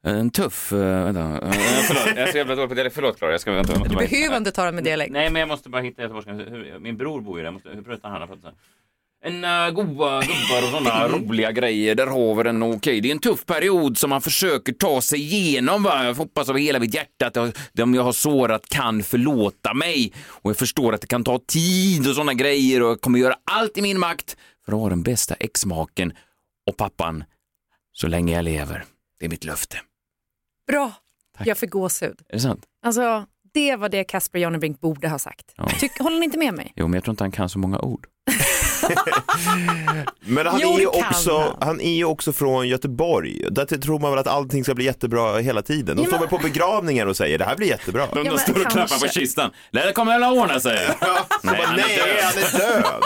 En 0.06 0.30
tuff... 0.30 0.72
Uh, 0.72 0.78
vänta. 1.04 1.20
Uh, 1.20 1.52
förlåt, 1.86 2.06
jag 2.06 2.28
är 2.28 2.32
så 2.32 2.36
jävla 2.38 2.54
dålig 2.54 2.68
på 2.68 2.74
dialekt. 2.74 2.94
Förlåt 2.94 3.18
Klara, 3.18 3.32
jag 3.32 3.40
ska 3.40 3.52
vänta. 3.52 3.72
Du 3.88 3.96
behöver 3.96 4.36
inte 4.36 4.52
ta 4.52 4.64
den 4.64 4.74
med 4.74 4.84
dialekt. 4.84 5.12
Nej, 5.12 5.30
men 5.30 5.40
jag 5.40 5.48
måste 5.48 5.68
bara 5.68 5.82
hitta 5.82 6.02
göteborgska. 6.02 6.32
Hur- 6.32 6.78
Min 6.78 6.96
bror 6.96 7.20
bor 7.20 7.38
ju 7.38 7.42
där. 7.42 7.46
Jag 7.46 7.54
måste, 7.54 7.68
hur 7.68 7.82
pratar 7.82 8.08
han? 8.08 8.28
Pratar. 8.28 8.52
En 9.24 9.44
uh, 9.44 9.70
goa 9.70 10.20
gubbar 10.20 10.62
och 10.64 10.70
sådana 10.70 11.08
roliga 11.18 11.52
grejer. 11.52 11.94
Där 11.94 12.06
har 12.06 12.34
vi 12.34 12.42
den. 12.42 12.62
Okej, 12.62 13.00
det 13.00 13.08
är 13.08 13.12
en 13.12 13.18
tuff 13.18 13.46
period 13.46 13.98
som 13.98 14.10
man 14.10 14.20
försöker 14.22 14.72
ta 14.72 15.00
sig 15.00 15.20
igenom. 15.20 15.82
Va? 15.82 16.04
Jag 16.04 16.14
hoppas 16.14 16.48
av 16.48 16.56
hela 16.58 16.78
mitt 16.78 16.94
hjärta 16.94 17.26
att 17.26 17.36
jag, 17.36 17.52
de 17.72 17.94
jag 17.94 18.02
har 18.02 18.12
sårat 18.12 18.68
kan 18.68 19.02
förlåta 19.02 19.74
mig. 19.74 20.12
Och 20.28 20.50
jag 20.50 20.56
förstår 20.56 20.92
att 20.92 21.00
det 21.00 21.06
kan 21.06 21.24
ta 21.24 21.38
tid 21.46 22.08
och 22.08 22.14
sådana 22.14 22.34
grejer 22.34 22.82
och 22.82 22.88
jag 22.90 23.00
kommer 23.00 23.18
göra 23.18 23.34
allt 23.50 23.78
i 23.78 23.82
min 23.82 23.98
makt 23.98 24.36
för 24.64 24.72
att 24.72 24.78
ha 24.78 24.88
den 24.88 25.02
bästa 25.02 25.34
exmaken 25.34 26.12
och 26.66 26.76
pappan 26.76 27.24
så 27.92 28.06
länge 28.08 28.34
jag 28.34 28.44
lever. 28.44 28.84
Det 29.18 29.24
är 29.26 29.30
mitt 29.30 29.44
löfte. 29.44 29.76
Bra, 30.66 30.92
Tack. 31.38 31.46
jag 31.46 31.58
fick 31.58 31.70
gåshud. 31.70 32.20
Är 32.28 32.32
det 32.32 32.40
sant? 32.40 32.64
Alltså, 32.86 33.26
det 33.54 33.76
var 33.76 33.88
det 33.88 34.04
Kasper 34.04 34.38
Jarnebrink 34.38 34.80
borde 34.80 35.08
ha 35.08 35.18
sagt. 35.18 35.52
Ja. 35.56 35.68
Tyck, 35.80 35.98
håller 35.98 36.18
ni 36.18 36.24
inte 36.24 36.38
med 36.38 36.54
mig? 36.54 36.72
Jo, 36.76 36.86
men 36.88 36.94
jag 36.94 37.04
tror 37.04 37.12
inte 37.12 37.24
han 37.24 37.32
kan 37.32 37.48
så 37.48 37.58
många 37.58 37.78
ord. 37.78 38.06
Men 40.20 40.46
han 40.46 40.60
Jo, 40.62 40.74
är, 40.74 40.78
ju 40.80 40.86
också, 40.86 41.38
han. 41.38 41.56
han 41.60 41.80
är 41.80 41.94
ju 41.94 42.04
också 42.04 42.32
från 42.32 42.68
Göteborg. 42.68 43.44
Där 43.50 43.64
tror 43.66 43.98
man 43.98 44.10
väl 44.10 44.18
att 44.18 44.26
allting 44.26 44.64
ska 44.64 44.74
bli 44.74 44.84
jättebra 44.84 45.38
hela 45.38 45.62
tiden. 45.62 45.96
De 45.96 46.02
Ja, 46.02 46.08
står 46.08 46.18
väl 46.18 46.28
på 46.28 46.38
begravningar 46.38 47.06
och 47.06 47.16
säger 47.16 47.38
det 47.38 47.44
här 47.44 47.56
blir 47.56 47.66
jättebra. 47.68 48.06
De, 48.12 48.24
Ja, 48.26 48.30
de 48.32 48.38
står 48.38 48.60
och 48.66 48.70
klappar 48.72 48.98
på 49.00 49.08
kistan. 49.08 49.50
Det 49.72 49.92
kommer 49.92 50.18
väl 50.20 50.38
ordna 50.38 50.60
sig. 50.60 50.88
Nej, 51.42 51.56
död. 51.56 51.66
han 51.66 51.78
är 51.78 52.58
död. 52.58 53.02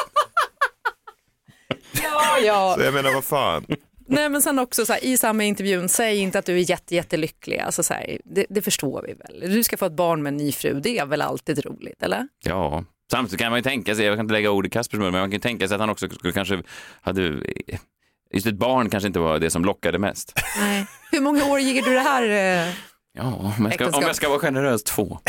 Ja, 2.03 2.39
ja. 2.45 2.75
Så 2.79 2.85
jag 2.85 2.95
menar 2.95 3.13
vad 3.15 3.25
fan. 3.25 3.67
Nej 4.11 4.29
men 4.29 4.43
sen 4.43 4.59
också 4.59 4.87
så 4.87 4.93
här, 4.93 5.05
i 5.05 5.17
samma 5.17 5.45
intervjun, 5.45 5.89
säg 5.89 6.19
inte 6.19 6.39
att 6.39 6.47
du 6.47 6.55
är 6.55 6.71
jätte, 6.71 6.95
jättelycklig. 6.95 7.59
Alltså, 7.59 7.83
så 7.83 7.95
här, 7.95 8.19
det, 8.25 8.47
det 8.51 8.63
förstår 8.63 9.05
vi 9.07 9.15
väl. 9.15 9.51
Du 9.55 9.63
ska 9.65 9.77
få 9.77 9.87
ett 9.87 9.93
barn 9.93 10.23
med 10.23 10.31
en 10.31 10.37
ny 10.37 10.53
fru, 10.53 10.81
det 10.81 10.99
är 10.99 11.07
väl 11.07 11.23
alltid 11.23 11.65
roligt, 11.67 12.03
eller? 12.03 12.29
Ja, 12.45 12.85
samtidigt 13.11 13.41
kan 13.41 13.51
man 13.51 13.59
ju 13.59 13.63
tänka 13.63 13.95
sig, 13.95 14.05
jag 14.07 14.17
kan 14.17 14.25
inte 14.25 14.33
lägga 14.33 14.51
ord 14.51 14.67
i 14.67 14.71
Kaspers 14.71 14.99
mun, 14.99 15.13
men 15.13 15.21
man 15.21 15.31
kan 15.31 15.33
ju 15.33 15.39
tänka 15.39 15.69
sig 15.69 15.75
att 15.75 15.81
han 15.81 15.91
också 15.91 16.09
skulle 16.09 16.33
kanske 16.33 16.63
hade, 17.01 17.41
just 18.33 18.47
ett 18.47 18.55
barn 18.55 18.91
kanske 18.91 19.07
inte 19.07 19.19
var 19.19 19.39
det 19.39 19.51
som 19.51 19.65
lockade 19.65 19.99
mest. 19.99 20.33
Nej. 20.61 20.87
Hur 21.13 21.21
många 21.21 21.45
år 21.47 21.61
ger 21.61 21.83
du 21.83 21.95
det 21.95 22.01
här? 22.01 22.23
eh? 22.69 22.75
Ja, 23.13 23.55
om 23.59 23.65
jag 23.65 23.75
ska, 23.75 23.87
om 23.87 24.03
jag 24.03 24.17
ska 24.17 24.29
vara 24.29 24.39
generös, 24.39 24.83
två. 24.85 25.19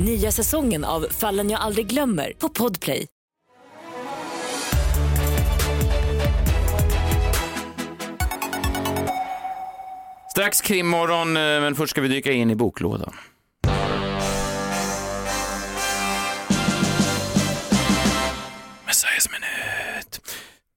Nya 0.00 0.32
säsongen 0.32 0.84
av 0.84 1.06
Fallen 1.10 1.50
jag 1.50 1.60
aldrig 1.60 1.86
glömmer 1.86 2.32
på 2.38 2.48
Podplay. 2.48 3.06
Strax 10.30 10.60
krimmorgon, 10.60 11.36
eh, 11.36 11.42
men 11.42 11.74
först 11.74 11.90
ska 11.90 12.00
vi 12.00 12.08
dyka 12.08 12.32
in 12.32 12.50
i 12.50 12.54
boklådan. 12.54 13.12
Messias 18.86 19.28
minut. 19.30 20.20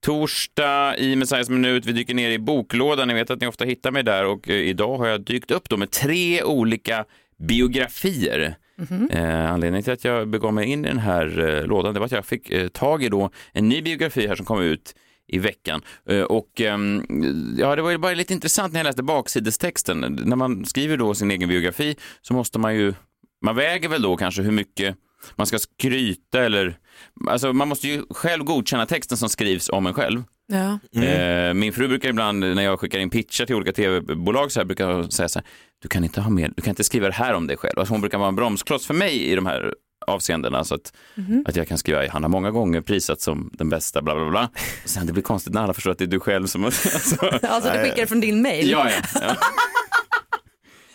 Torsdag 0.04 0.96
i 0.98 1.16
Messiahs 1.16 1.48
minut. 1.48 1.86
Vi 1.86 1.92
dyker 1.92 2.14
ner 2.14 2.30
i 2.30 2.38
boklådan. 2.38 3.08
Ni 3.08 3.14
vet 3.14 3.30
att 3.30 3.40
ni 3.40 3.46
ofta 3.46 3.64
hittar 3.64 3.90
mig 3.90 4.02
där 4.02 4.24
och 4.24 4.48
eh, 4.48 4.56
idag 4.56 4.98
har 4.98 5.06
jag 5.06 5.20
dykt 5.20 5.50
upp 5.50 5.68
då 5.68 5.76
med 5.76 5.90
tre 5.90 6.42
olika 6.42 7.04
biografier. 7.38 8.56
Mhm. 8.76 9.08
Eh, 9.10 9.52
anledningen 9.52 9.82
till 9.82 9.92
att 9.92 10.04
jag 10.04 10.28
begav 10.28 10.54
mig 10.54 10.66
in 10.66 10.84
i 10.84 10.88
den 10.88 10.98
här 10.98 11.38
eh, 11.38 11.66
lådan 11.66 11.94
det 11.94 12.00
var 12.00 12.06
att 12.06 12.12
jag 12.12 12.26
fick 12.26 12.50
eh, 12.50 12.68
tag 12.68 13.02
i 13.02 13.08
då 13.08 13.30
en 13.52 13.68
ny 13.68 13.82
biografi 13.82 14.26
här 14.26 14.34
som 14.34 14.46
kom 14.46 14.60
ut 14.60 14.94
i 15.28 15.38
veckan. 15.38 15.82
Eh, 16.08 16.22
och 16.22 16.60
ehm, 16.60 17.04
ja, 17.58 17.76
det 17.76 17.82
var 17.82 17.90
ju 17.90 17.98
bara 17.98 18.14
lite 18.14 18.34
intressant 18.34 18.72
när 18.72 18.80
jag 18.80 18.84
läste 18.84 19.02
baksidestexten. 19.02 20.20
När 20.24 20.36
man 20.36 20.64
skriver 20.64 20.96
då 20.96 21.14
sin 21.14 21.30
egen 21.30 21.48
biografi 21.48 21.96
så 22.22 22.34
måste 22.34 22.58
man 22.58 22.74
ju 22.74 22.94
Man 23.44 23.56
väger 23.56 23.88
väl 23.88 24.02
då 24.02 24.16
kanske 24.16 24.42
hur 24.42 24.52
mycket 24.52 24.96
man 25.36 25.46
ska 25.46 25.58
skryta 25.58 26.44
eller... 26.44 26.78
Alltså 27.28 27.52
man 27.52 27.68
måste 27.68 27.88
ju 27.88 28.04
själv 28.10 28.44
godkänna 28.44 28.86
texten 28.86 29.18
som 29.18 29.28
skrivs 29.28 29.68
om 29.68 29.86
en 29.86 29.94
själv. 29.94 30.22
Ja. 30.52 31.02
Eh, 31.02 31.54
min 31.54 31.72
fru 31.72 31.88
brukar 31.88 32.08
ibland 32.08 32.38
när 32.40 32.62
jag 32.62 32.80
skickar 32.80 32.98
in 32.98 33.10
pitchar 33.10 33.46
till 33.46 33.54
olika 33.54 33.72
tv-bolag 33.72 34.52
så 34.52 34.60
här, 34.60 34.64
brukar 34.64 34.92
hon 34.92 35.10
säga 35.10 35.28
så 35.28 35.38
här, 35.38 35.46
du 35.82 35.88
kan 35.88 36.04
inte 36.04 36.20
ha 36.20 36.30
med, 36.30 36.52
du 36.56 36.62
kan 36.62 36.70
inte 36.70 36.84
skriva 36.84 37.06
det 37.06 37.14
här 37.14 37.34
om 37.34 37.46
dig 37.46 37.56
själv. 37.56 37.78
Alltså 37.78 37.94
hon 37.94 38.00
brukar 38.00 38.18
vara 38.18 38.28
en 38.28 38.36
bromskloss 38.36 38.86
för 38.86 38.94
mig 38.94 39.22
i 39.22 39.34
de 39.34 39.46
här 39.46 39.74
avseendena 40.06 40.64
så 40.64 40.74
att, 40.74 40.92
att 41.46 41.56
jag 41.56 41.68
kan 41.68 41.78
skriva, 41.78 42.08
han 42.08 42.22
har 42.22 42.30
många 42.30 42.50
gånger 42.50 42.80
prisat 42.80 43.20
som 43.20 43.50
den 43.52 43.68
bästa, 43.68 44.02
bla 44.02 44.14
bla 44.14 44.30
bla. 44.30 44.50
Och 44.84 44.90
sen 44.90 45.06
det 45.06 45.12
blir 45.12 45.22
konstigt 45.22 45.54
när 45.54 45.62
alla 45.62 45.74
förstår 45.74 45.90
att 45.90 45.98
det 45.98 46.04
är 46.04 46.06
du 46.06 46.20
själv 46.20 46.46
som... 46.46 46.64
Alltså, 46.64 47.26
Alltså 47.42 47.70
du 47.72 47.78
skickar 47.78 47.96
det 47.96 48.06
från 48.06 48.20
din 48.20 48.42
mail? 48.42 48.70
ja, 48.70 48.90
ja, 48.90 49.20
ja. 49.20 49.36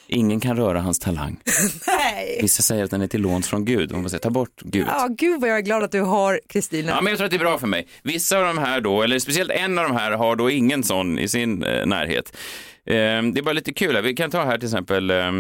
Ingen 0.08 0.40
kan 0.40 0.58
röra 0.58 0.82
hans 0.82 1.00
talang. 1.00 1.40
Nej. 1.88 2.40
Vissa 2.42 2.64
säger 2.64 2.84
att 2.84 2.92
den 2.92 3.02
är 3.02 3.08
till 3.08 3.22
låns 3.22 3.48
från 3.48 3.66
Gud. 3.66 3.92
Hon 3.92 4.10
säger, 4.10 4.20
ta 4.20 4.30
bort 4.30 4.62
Gud. 4.62 4.86
Ja, 4.88 5.08
gud 5.18 5.42
vad 5.42 5.50
jag 5.50 5.58
är 5.58 5.62
glad 5.62 5.84
att 5.84 5.92
du 5.92 6.02
har 6.02 6.40
Kristina. 6.50 6.92
Ja, 6.92 7.02
men 7.02 7.12
jag 7.12 7.18
tror 7.18 7.26
att 7.26 7.32
det 7.32 7.38
är 7.38 7.40
bra 7.40 7.58
för 7.58 7.68
mig. 7.68 7.88
Vissa 8.04 8.38
av 8.38 8.44
de 8.44 8.58
här 8.58 8.82
då, 8.82 9.02
eller 9.04 9.20
speciellt 9.20 9.52
en 9.52 9.80
av 9.80 9.84
de 9.84 9.96
här 9.96 10.12
har 10.12 10.36
då 10.36 10.50
ingen 10.50 10.84
sån 10.84 11.20
i 11.20 11.28
sin 11.28 11.64
eh, 11.64 11.86
närhet. 11.86 12.38
Eh, 12.86 12.94
det 12.94 13.40
är 13.40 13.42
bara 13.42 13.54
lite 13.54 13.74
kul. 13.74 13.96
här. 13.96 14.02
Vi 14.02 14.14
kan 14.14 14.32
ta 14.32 14.44
här 14.46 14.58
till 14.58 14.68
exempel, 14.68 15.10
eh, 15.10 15.32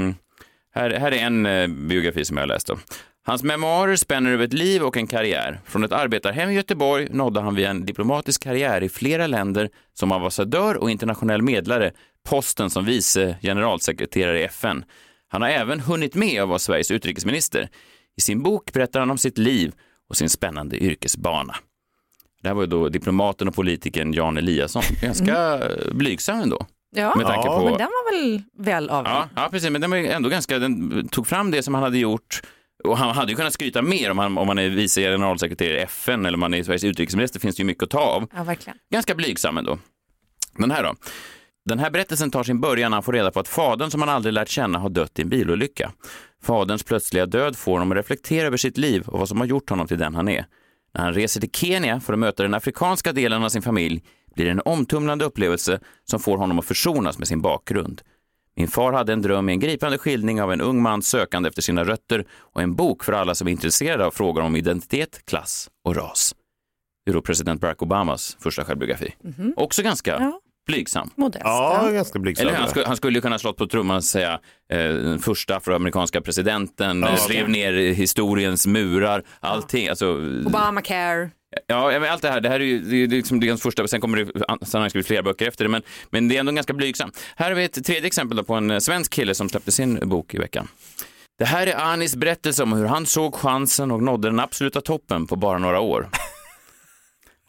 här, 0.75 0.89
här 0.89 1.11
är 1.11 1.17
en 1.17 1.45
eh, 1.45 1.67
biografi 1.67 2.25
som 2.25 2.37
jag 2.37 2.41
har 2.41 2.47
läst. 2.47 2.67
Då. 2.67 2.77
Hans 3.27 3.43
memoarer 3.43 3.95
spänner 3.95 4.31
över 4.31 4.45
ett 4.45 4.53
liv 4.53 4.83
och 4.83 4.97
en 4.97 5.07
karriär. 5.07 5.59
Från 5.65 5.83
ett 5.83 5.91
arbetarhem 5.91 6.49
i 6.49 6.53
Göteborg 6.53 7.07
nådde 7.11 7.41
han 7.41 7.55
via 7.55 7.69
en 7.69 7.85
diplomatisk 7.85 8.43
karriär 8.43 8.83
i 8.83 8.89
flera 8.89 9.27
länder 9.27 9.69
som 9.93 10.11
ambassadör 10.11 10.77
och 10.77 10.91
internationell 10.91 11.41
medlare 11.41 11.91
posten 12.29 12.69
som 12.69 12.85
vice 12.85 13.37
generalsekreterare 13.41 14.39
i 14.39 14.43
FN. 14.43 14.85
Han 15.27 15.41
har 15.41 15.49
även 15.49 15.79
hunnit 15.79 16.15
med 16.15 16.41
att 16.41 16.47
vara 16.47 16.59
Sveriges 16.59 16.91
utrikesminister. 16.91 17.69
I 18.17 18.21
sin 18.21 18.43
bok 18.43 18.73
berättar 18.73 18.99
han 18.99 19.11
om 19.11 19.17
sitt 19.17 19.37
liv 19.37 19.73
och 20.09 20.17
sin 20.17 20.29
spännande 20.29 20.83
yrkesbana. 20.83 21.55
Det 22.41 22.47
här 22.47 22.55
var 22.55 22.63
ju 22.63 22.67
då 22.67 22.89
diplomaten 22.89 23.47
och 23.47 23.55
politikern 23.55 24.13
Jan 24.13 24.37
Eliasson. 24.37 24.83
Ganska 25.01 25.61
blygsam 25.91 26.39
ändå. 26.39 26.65
Ja, 26.95 27.15
Med 27.15 27.25
tanke 27.25 27.47
Ja, 27.47 27.59
på... 27.59 27.65
men 27.65 27.77
den 27.77 27.87
var 27.87 28.11
väl 28.11 28.41
väl 28.57 28.89
av 28.89 29.05
Ja, 29.05 29.29
ja, 29.35 29.47
precis. 29.51 29.69
Men 29.69 29.81
den 29.81 29.91
var 29.91 29.97
ändå 29.97 30.29
ganska, 30.29 30.59
den 30.59 31.07
tog 31.07 31.27
fram 31.27 31.51
det 31.51 31.63
som 31.63 31.73
han 31.73 31.83
hade 31.83 31.97
gjort. 31.97 32.41
Och 32.83 32.97
han 32.97 33.15
hade 33.15 33.31
ju 33.31 33.35
kunnat 33.35 33.53
skryta 33.53 33.81
mer 33.81 34.11
om, 34.11 34.17
han, 34.17 34.37
om 34.37 34.47
man 34.47 34.59
är 34.59 34.69
vice 34.69 35.01
generalsekreterare 35.01 35.79
i 35.79 35.81
FN 35.81 36.25
eller 36.25 36.35
om 36.35 36.39
man 36.39 36.53
är 36.53 36.63
Sveriges 36.63 36.83
utrikesminister 36.83 37.39
finns 37.39 37.55
det 37.55 37.61
ju 37.61 37.65
mycket 37.65 37.83
att 37.83 37.89
ta 37.89 37.99
av. 37.99 38.27
Ja, 38.35 38.43
verkligen. 38.43 38.77
Ganska 38.91 39.15
blygsam 39.15 39.57
ändå. 39.57 39.79
Den 40.57 40.71
här 40.71 40.83
då. 40.83 40.95
Den 41.65 41.79
här 41.79 41.91
berättelsen 41.91 42.31
tar 42.31 42.43
sin 42.43 42.61
början 42.61 42.91
när 42.91 42.95
han 42.95 43.03
får 43.03 43.13
reda 43.13 43.31
på 43.31 43.39
att 43.39 43.47
fadern 43.47 43.91
som 43.91 44.01
han 44.01 44.09
aldrig 44.09 44.33
lärt 44.33 44.49
känna 44.49 44.79
har 44.79 44.89
dött 44.89 45.19
i 45.19 45.21
en 45.21 45.29
bilolycka. 45.29 45.91
Faderns 46.43 46.83
plötsliga 46.83 47.25
död 47.25 47.55
får 47.55 47.71
honom 47.71 47.91
att 47.91 47.97
reflektera 47.97 48.47
över 48.47 48.57
sitt 48.57 48.77
liv 48.77 49.03
och 49.07 49.19
vad 49.19 49.29
som 49.29 49.39
har 49.39 49.47
gjort 49.47 49.69
honom 49.69 49.87
till 49.87 49.97
den 49.97 50.15
han 50.15 50.27
är. 50.27 50.45
När 50.93 51.03
han 51.03 51.13
reser 51.13 51.41
till 51.41 51.51
Kenya 51.51 51.99
för 51.99 52.13
att 52.13 52.19
möta 52.19 52.43
den 52.43 52.53
afrikanska 52.53 53.13
delen 53.13 53.43
av 53.43 53.49
sin 53.49 53.61
familj 53.61 54.03
blir 54.35 54.45
det 54.45 54.51
en 54.51 54.61
omtumlande 54.65 55.25
upplevelse 55.25 55.79
som 56.05 56.19
får 56.19 56.37
honom 56.37 56.59
att 56.59 56.65
försonas 56.65 57.17
med 57.17 57.27
sin 57.27 57.41
bakgrund. 57.41 58.01
Min 58.57 58.67
far 58.67 58.93
hade 58.93 59.13
en 59.13 59.21
dröm 59.21 59.49
i 59.49 59.51
en 59.53 59.59
gripande 59.59 59.97
skildring 59.97 60.41
av 60.41 60.51
en 60.53 60.61
ung 60.61 60.81
man 60.81 61.01
sökande 61.01 61.49
efter 61.49 61.61
sina 61.61 61.83
rötter 61.83 62.25
och 62.53 62.61
en 62.61 62.75
bok 62.75 63.03
för 63.03 63.13
alla 63.13 63.35
som 63.35 63.47
är 63.47 63.51
intresserade 63.51 64.05
av 64.05 64.11
frågor 64.11 64.41
om 64.43 64.55
identitet, 64.55 65.25
klass 65.25 65.69
och 65.83 65.95
ras. 65.95 66.35
Det 67.05 67.11
är 67.11 67.13
då 67.13 67.21
president 67.21 67.61
Barack 67.61 67.81
Obamas 67.81 68.37
första 68.39 68.65
självbiografi. 68.65 69.13
Också 69.55 69.83
ganska 69.83 70.11
Ja. 70.11 70.39
blygsam. 70.67 71.09
Modest. 71.15 71.41
Ja, 71.45 71.89
ganska 71.93 72.19
blygsam. 72.19 72.47
Eller 72.47 72.57
han 72.57 72.69
skulle, 72.69 72.85
han 72.87 72.97
skulle 72.97 73.17
ju 73.17 73.21
kunna 73.21 73.39
slått 73.39 73.57
på 73.57 73.67
trumman 73.67 73.97
och 73.97 74.03
säga 74.03 74.39
eh, 74.69 74.77
den 74.79 75.19
första 75.19 75.55
afroamerikanska 75.55 76.21
presidenten, 76.21 77.01
Ja. 77.01 77.09
eh, 77.09 77.27
rev 77.29 77.49
ner 77.49 77.73
historiens 77.73 78.67
murar, 78.67 79.23
allting. 79.39 79.87
Alltså, 79.87 80.07
Obamacare 80.45 81.29
ja, 81.67 81.99
men 81.99 82.11
allt 82.11 82.21
det 82.21 82.29
här, 82.29 82.41
det 82.41 82.49
här 82.49 82.59
är 82.59 82.65
ju 82.65 82.81
det 82.81 83.03
är 83.03 83.07
liksom 83.07 83.39
det 83.39 83.47
är 83.47 83.49
hans 83.49 83.61
första, 83.61 83.87
sen 83.87 84.01
kommer 84.01 84.17
det, 84.17 84.25
sen 84.25 84.57
har 84.73 84.79
han 84.79 84.89
skrivit 84.89 85.07
flera 85.07 85.23
böcker 85.23 85.47
efter 85.47 85.65
det, 85.65 85.69
men, 85.69 85.81
men 86.09 86.27
det 86.27 86.35
är 86.35 86.39
ändå 86.39 86.51
ganska 86.51 86.73
blygsam. 86.73 87.11
Här 87.35 87.49
har 87.49 87.55
vi 87.55 87.63
ett 87.63 87.85
tredje 87.85 88.07
exempel 88.07 88.37
då 88.37 88.43
på 88.43 88.53
en 88.53 88.71
eh, 88.71 88.79
svensk 88.79 89.13
kille 89.13 89.35
som 89.35 89.49
släppte 89.49 89.71
sin 89.71 90.09
bok 90.09 90.33
i 90.33 90.37
veckan. 90.37 90.67
Det 91.39 91.45
här 91.45 91.67
är 91.67 91.75
Anis 91.75 92.15
berättelse 92.15 92.63
om 92.63 92.73
hur 92.73 92.85
han 92.85 93.05
såg 93.05 93.35
chansen 93.35 93.91
och 93.91 94.03
nådde 94.03 94.27
den 94.27 94.39
absoluta 94.39 94.81
toppen 94.81 95.27
på 95.27 95.35
bara 95.35 95.57
några 95.57 95.79
år. 95.79 96.09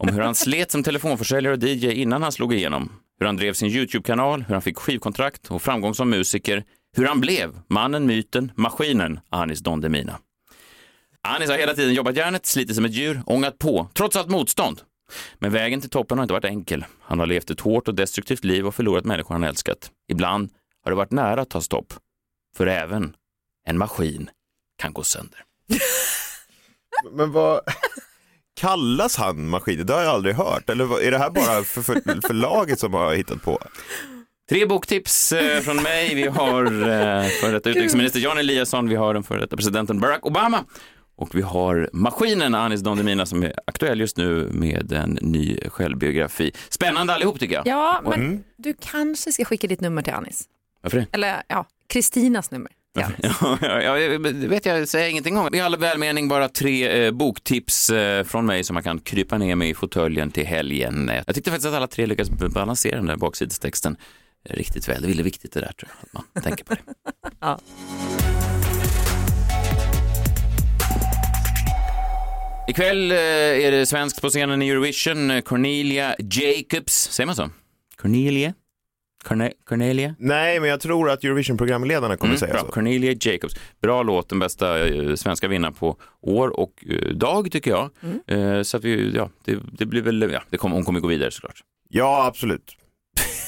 Om 0.01 0.09
hur 0.09 0.21
han 0.21 0.35
slet 0.35 0.71
som 0.71 0.83
telefonförsäljare 0.83 1.55
och 1.55 1.63
DJ 1.63 1.93
innan 1.93 2.23
han 2.23 2.33
slog 2.33 2.55
igenom. 2.55 2.93
Hur 3.19 3.27
han 3.27 3.37
drev 3.37 3.53
sin 3.53 3.69
YouTube-kanal, 3.69 4.45
hur 4.49 4.55
han 4.55 4.63
fick 4.63 4.79
skivkontrakt 4.79 5.51
och 5.51 5.63
framgång 5.63 5.95
som 5.95 6.11
musiker. 6.11 6.65
Hur 6.97 7.07
han 7.07 7.21
blev 7.21 7.61
mannen, 7.69 8.07
myten, 8.07 8.53
maskinen 8.55 9.21
Anis 9.31 9.61
Don 9.61 9.81
Demina. 9.81 10.19
Anis 11.23 11.51
har 11.51 11.59
hela 11.59 11.75
tiden 11.75 11.95
jobbat 11.95 12.17
järnet, 12.17 12.47
slitit 12.47 12.77
som 12.77 12.85
ett 12.85 12.93
djur, 12.93 13.23
ångat 13.27 13.59
på, 13.59 13.89
trots 13.95 14.17
allt 14.17 14.29
motstånd. 14.29 14.81
Men 15.39 15.53
vägen 15.53 15.81
till 15.81 15.91
toppen 15.91 16.19
har 16.19 16.23
inte 16.23 16.35
varit 16.35 16.45
enkel. 16.45 16.85
Han 17.01 17.19
har 17.19 17.27
levt 17.27 17.51
ett 17.51 17.61
hårt 17.61 17.89
och 17.89 17.95
destruktivt 17.95 18.45
liv 18.45 18.67
och 18.67 18.75
förlorat 18.75 19.05
människor 19.05 19.35
han 19.35 19.45
älskat. 19.45 19.91
Ibland 20.09 20.51
har 20.85 20.91
det 20.91 20.97
varit 20.97 21.11
nära 21.11 21.41
att 21.41 21.51
ta 21.51 21.61
stopp. 21.61 21.93
För 22.57 22.67
även 22.67 23.17
en 23.69 23.79
maskin 23.79 24.31
kan 24.79 24.93
gå 24.93 25.03
sönder. 25.03 25.45
Men 27.13 27.33
vad 27.33 27.61
kallas 28.61 29.17
han 29.17 29.49
maskinen? 29.49 29.87
Det 29.87 29.93
har 29.95 30.03
jag 30.03 30.11
aldrig 30.11 30.35
hört. 30.35 30.71
Eller 30.71 31.03
är 31.03 31.11
det 31.11 31.19
här 31.19 31.31
bara 31.31 31.65
för, 31.65 31.83
för, 31.83 32.27
förlaget 32.27 32.81
som 32.81 32.95
har 32.95 33.15
hittat 33.15 33.43
på? 33.43 33.59
Tre 34.49 34.67
boktips 34.67 35.33
eh, 35.33 35.61
från 35.61 35.83
mig. 35.83 36.15
Vi 36.15 36.27
har 36.27 36.65
eh, 36.65 37.29
före 37.29 37.53
detta 37.53 37.71
utrikesminister 37.71 38.21
Jan 38.21 38.39
Eliasson, 38.39 38.89
vi 38.89 38.97
har 38.97 39.15
den 39.15 39.23
före 39.23 39.41
detta 39.41 39.57
presidenten 39.57 40.01
Barack 40.01 40.27
Obama 40.27 40.65
och 41.19 41.35
vi 41.35 41.43
har 41.43 41.91
maskinen 41.93 42.55
Anis 42.55 42.81
Don 42.81 42.97
Demina 42.97 43.27
som 43.27 43.43
är 43.43 43.53
aktuell 43.67 44.01
just 44.01 44.17
nu 44.17 44.49
med 44.53 44.93
en 44.93 45.19
ny 45.23 45.59
självbiografi. 45.69 46.53
Spännande 46.69 47.15
allihop 47.15 47.41
tycker 47.41 47.55
jag. 47.55 47.67
Ja, 47.67 48.03
men 48.05 48.45
du 48.57 48.75
kanske 48.81 49.33
ska 49.33 49.45
skicka 49.45 49.67
ditt 49.67 49.81
nummer 49.81 50.03
till 50.03 50.13
Anis. 50.13 50.45
Varför 50.83 50.99
det? 50.99 51.07
Eller 51.13 51.43
ja, 51.49 51.67
Kristinas 51.87 52.51
nummer. 52.51 52.73
Ja, 53.23 53.59
ja, 53.63 53.99
ja, 53.99 54.19
det 54.19 54.49
vet 54.49 54.67
jag, 54.67 54.89
säger 54.89 55.11
ingenting 55.11 55.39
om. 55.39 55.55
I 55.55 55.61
all 55.61 55.77
välmening 55.77 56.29
bara 56.29 56.49
tre 56.49 57.07
eh, 57.07 57.13
boktips 57.13 57.91
eh, 57.91 58.25
från 58.25 58.47
mig 58.47 58.65
som 58.65 58.75
man 58.75 58.83
kan 58.83 58.99
krypa 59.01 59.39
ner 59.39 59.57
med 59.57 59.69
i 59.69 59.75
fåtöljen 59.75 60.31
till 60.31 60.47
helgen. 60.47 61.11
Jag 61.27 61.35
tyckte 61.35 61.51
faktiskt 61.51 61.67
att 61.69 61.75
alla 61.75 61.87
tre 61.87 62.07
lyckades 62.07 62.31
balansera 62.55 62.97
den 62.97 63.07
där 63.07 63.17
baksidestexten 63.17 63.97
eh, 64.45 64.57
riktigt 64.57 64.89
väl. 64.89 65.03
Det 65.03 65.07
är 65.07 65.09
väldigt 65.09 65.27
viktigt 65.27 65.53
det 65.53 65.61
där 65.61 65.73
tror 65.73 65.91
jag, 65.91 66.07
att 66.21 66.27
man 66.35 66.43
tänker 66.43 66.65
på 66.65 66.75
det. 66.75 66.81
Ja. 67.41 67.59
Ikväll 72.69 73.11
eh, 73.11 73.17
är 73.67 73.71
det 73.71 73.87
svenskt 73.87 74.21
på 74.21 74.29
scenen 74.29 74.63
i 74.63 74.69
Eurovision. 74.69 75.31
Eh, 75.31 75.41
Cornelia 75.41 76.15
Jacobs, 76.19 77.09
säger 77.13 77.27
man 77.27 77.37
så? 77.37 77.51
Cornelia? 77.97 78.55
Corne 79.25 79.53
Cornelia? 79.69 80.15
Nej, 80.19 80.61
men 80.61 80.69
jag 80.71 80.81
tror 80.81 81.11
att 81.11 81.25
Eurovision-programledarna 81.25 82.17
kommer 82.17 82.37
säga 82.37 82.51
Mm, 82.51 82.61
bra. 82.63 82.67
så. 82.69 82.73
Cornelia 82.75 83.17
Jacobs. 83.21 83.55
Bra 83.83 84.03
låt, 84.03 84.29
den 84.29 84.39
bästa 84.39 84.87
eh, 84.89 85.15
svenska 85.15 85.49
vinnaren 85.49 85.75
på 85.75 85.97
år 86.21 86.61
och 86.61 86.85
eh, 86.91 87.09
dag 87.15 87.53
tycker 87.53 87.71
jag. 87.71 87.91
Eh, 88.27 88.63
så 88.63 88.77
att 88.77 88.85
vi, 88.85 89.13
ja, 89.17 89.31
det, 89.45 89.59
det 89.73 89.87
blir 89.87 90.03
väl, 90.03 90.31
ja, 90.33 90.43
det 90.51 90.57
kommer, 90.57 90.75
hon 90.77 90.85
kommer 90.85 91.01
gå 91.01 91.09
vidare 91.09 91.31
såklart. 91.31 91.61
Ja, 91.89 92.27
absolut. 92.27 92.77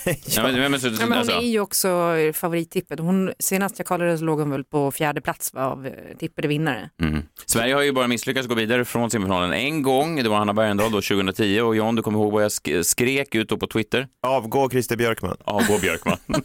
Ja, 0.27 0.43
men, 0.43 0.71
men, 0.71 0.81
så, 0.81 0.87
Ja, 0.87 0.93
men 0.99 1.09
hon 1.09 1.13
alltså, 1.13 1.33
är 1.37 1.41
ju 1.47 1.61
också 1.61 2.15
favorittippet. 2.35 3.01
Hon, 3.01 3.33
senast 3.39 3.79
jag 3.79 3.87
kollade 3.87 4.19
så 4.19 4.25
låg 4.25 4.39
hon 4.39 4.51
väl 4.51 4.65
på 4.65 4.91
fjärde 4.91 5.21
plats 5.21 5.55
av 5.55 5.87
eh, 5.87 5.93
tippade 6.19 6.49
vinnare. 6.49 6.91
mm. 7.03 7.23
Sverige 7.47 7.75
har 7.75 7.83
ju 7.83 7.93
bara 7.93 8.09
misslyckats 8.09 8.49
gå 8.49 8.55
vidare 8.55 8.85
från 8.85 9.11
semifinalen 9.11 9.53
en 9.53 9.83
gång. 9.83 10.23
Det 10.23 10.29
var 10.29 10.37
Hanna 10.37 10.55
Bergendahl 10.55 10.93
då 10.93 11.01
2010 11.01 11.61
och 11.61 11.77
John, 11.77 11.95
du 11.95 12.03
kommer 12.03 12.19
ihåg 12.19 12.33
vad 12.33 12.43
jag 12.45 12.49
sk- 12.49 12.83
skrek 12.83 13.35
ut 13.35 13.49
då 13.49 13.57
på 13.57 13.67
Twitter? 13.67 14.09
Avgå 14.27 14.71
Christer 14.71 14.97
Björkman. 14.97 15.37
Avgå 15.45 15.79
Björkman. 15.79 16.17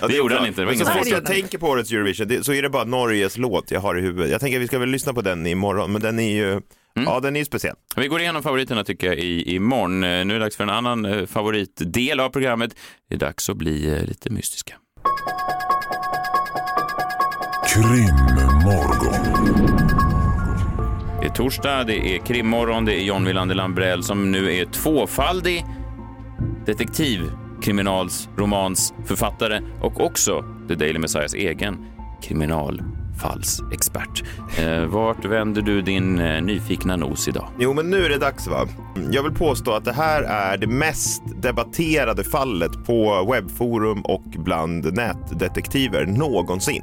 Ja, 0.00 0.06
Det 0.08 0.16
gjorde 0.16 0.34
han 0.38 0.46
inte, 0.46 0.60
det 0.60 0.66
var 0.66 0.72
så 0.74 0.84
fort 0.84 1.06
jag 1.06 1.22
det. 1.22 1.26
tänker 1.26 1.58
på 1.58 1.66
årets 1.66 1.92
Eurovision 1.92 2.28
det, 2.28 2.44
så 2.44 2.52
är 2.52 2.62
det 2.62 2.70
bara 2.70 2.84
Norges 2.84 3.36
låt 3.38 3.70
jag 3.70 3.80
har 3.80 3.98
i 3.98 4.00
huvudet. 4.00 4.30
Jag 4.30 4.40
tänker 4.40 4.58
att 4.58 4.62
vi 4.62 4.66
ska 4.66 4.78
väl 4.78 4.88
lyssna 4.88 5.12
på 5.14 5.20
den 5.22 5.46
imorgon, 5.46 5.92
men 5.92 6.02
den 6.02 6.18
är 6.20 6.34
ju, 6.36 6.60
ja 6.94 7.20
den 7.20 7.36
är 7.36 7.40
ju 7.40 7.44
speciell. 7.44 7.76
Vi 7.96 8.08
går 8.08 8.20
igenom 8.20 8.42
favoriterna 8.42 8.84
tycker 8.84 9.06
jag 9.06 9.18
i, 9.18 9.54
imorgon. 9.54 10.04
Eh, 10.04 10.24
Nu 10.24 10.34
är 10.34 10.38
det 10.38 10.44
dags 10.44 10.56
för 10.56 10.64
en 10.64 10.70
annan 10.70 11.04
eh, 11.04 11.26
favoritdel 11.26 12.20
av 12.20 12.28
programmet. 12.28 12.76
Det 13.08 13.14
är 13.14 13.18
dags 13.18 13.50
att 13.50 13.56
bli 13.56 13.94
eh, 13.96 14.04
lite 14.04 14.30
mystiska. 14.30 14.74
Krimmorgon. 17.74 19.54
Det 21.20 21.26
är 21.26 21.32
torsdag, 21.34 21.84
det 21.84 22.14
är 22.16 22.18
krimmorgon, 22.18 22.84
det 22.84 22.94
är 22.94 23.04
John 23.04 23.24
Wilander 23.24 23.54
Lambrell 23.54 24.02
som 24.02 24.32
nu 24.32 24.54
är 24.56 24.64
tvåfaldig 24.64 25.64
detektiv, 26.66 27.20
kriminals, 27.62 28.28
romans, 28.36 28.94
författare 29.06 29.60
och 29.80 30.00
också 30.00 30.44
The 30.68 30.74
Daily 30.74 30.98
Messiahs 30.98 31.34
egen 31.34 31.86
fallsexpert. 33.22 34.22
Eh, 34.58 34.84
vart 34.86 35.24
vänder 35.24 35.62
du 35.62 35.82
din 35.82 36.18
eh, 36.18 36.42
nyfikna 36.42 36.96
nos 36.96 37.28
idag? 37.28 37.48
Jo, 37.58 37.72
men 37.72 37.90
nu 37.90 38.04
är 38.04 38.08
det 38.08 38.18
dags 38.18 38.46
va? 38.46 38.68
Jag 39.10 39.22
vill 39.22 39.32
påstå 39.32 39.72
att 39.72 39.84
det 39.84 39.92
här 39.92 40.22
är 40.22 40.56
det 40.56 40.66
mest 40.66 41.22
debatterade 41.42 42.24
fallet 42.24 42.86
på 42.86 43.28
webbforum 43.32 44.00
och 44.00 44.24
bland 44.24 44.94
nätdetektiver 44.94 46.06
någonsin. 46.06 46.82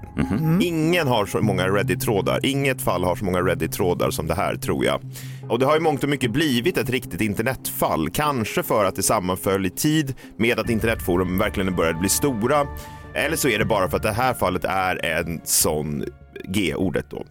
Ingen 0.62 1.08
har 1.08 1.26
så 1.26 1.42
många 1.42 1.68
Reddit-trådar. 1.68 2.40
Inget 2.44 2.82
fall 2.82 3.04
har 3.04 3.16
så 3.16 3.26
många 3.26 3.40
Reddit-trådar 3.42 4.12
som 4.12 4.28
det 4.28 4.34
här 4.34 4.56
tror 4.56 4.86
jag. 4.86 5.02
Och 5.50 5.60
det 5.60 5.66
har 5.66 5.78
i 5.78 5.80
mångt 5.80 6.04
och 6.04 6.10
mycket 6.10 6.32
blivit 6.32 6.78
ett 6.78 6.90
riktigt 6.90 7.22
internetfall. 7.22 8.10
Kanske 8.10 8.64
för 8.64 8.86
att 8.86 8.96
det 8.96 9.04
sammanföll 9.04 9.66
i 9.66 9.70
tid 9.70 10.16
med 10.38 10.60
att 10.60 10.70
internetforum 10.70 11.38
verkligen 11.38 11.76
började 11.76 12.00
bli 12.00 12.10
stora. 12.10 12.68
Eller 13.14 13.36
så 13.36 13.50
är 13.50 13.60
det 13.60 13.66
bara 13.66 13.90
för 13.90 13.98
att 13.98 14.04
det 14.04 14.12
här 14.12 14.34
fallet 14.34 14.66
är 14.66 15.06
en 15.06 15.42
sån 15.44 16.06
G-ordet 16.44 17.06
då. 17.10 17.26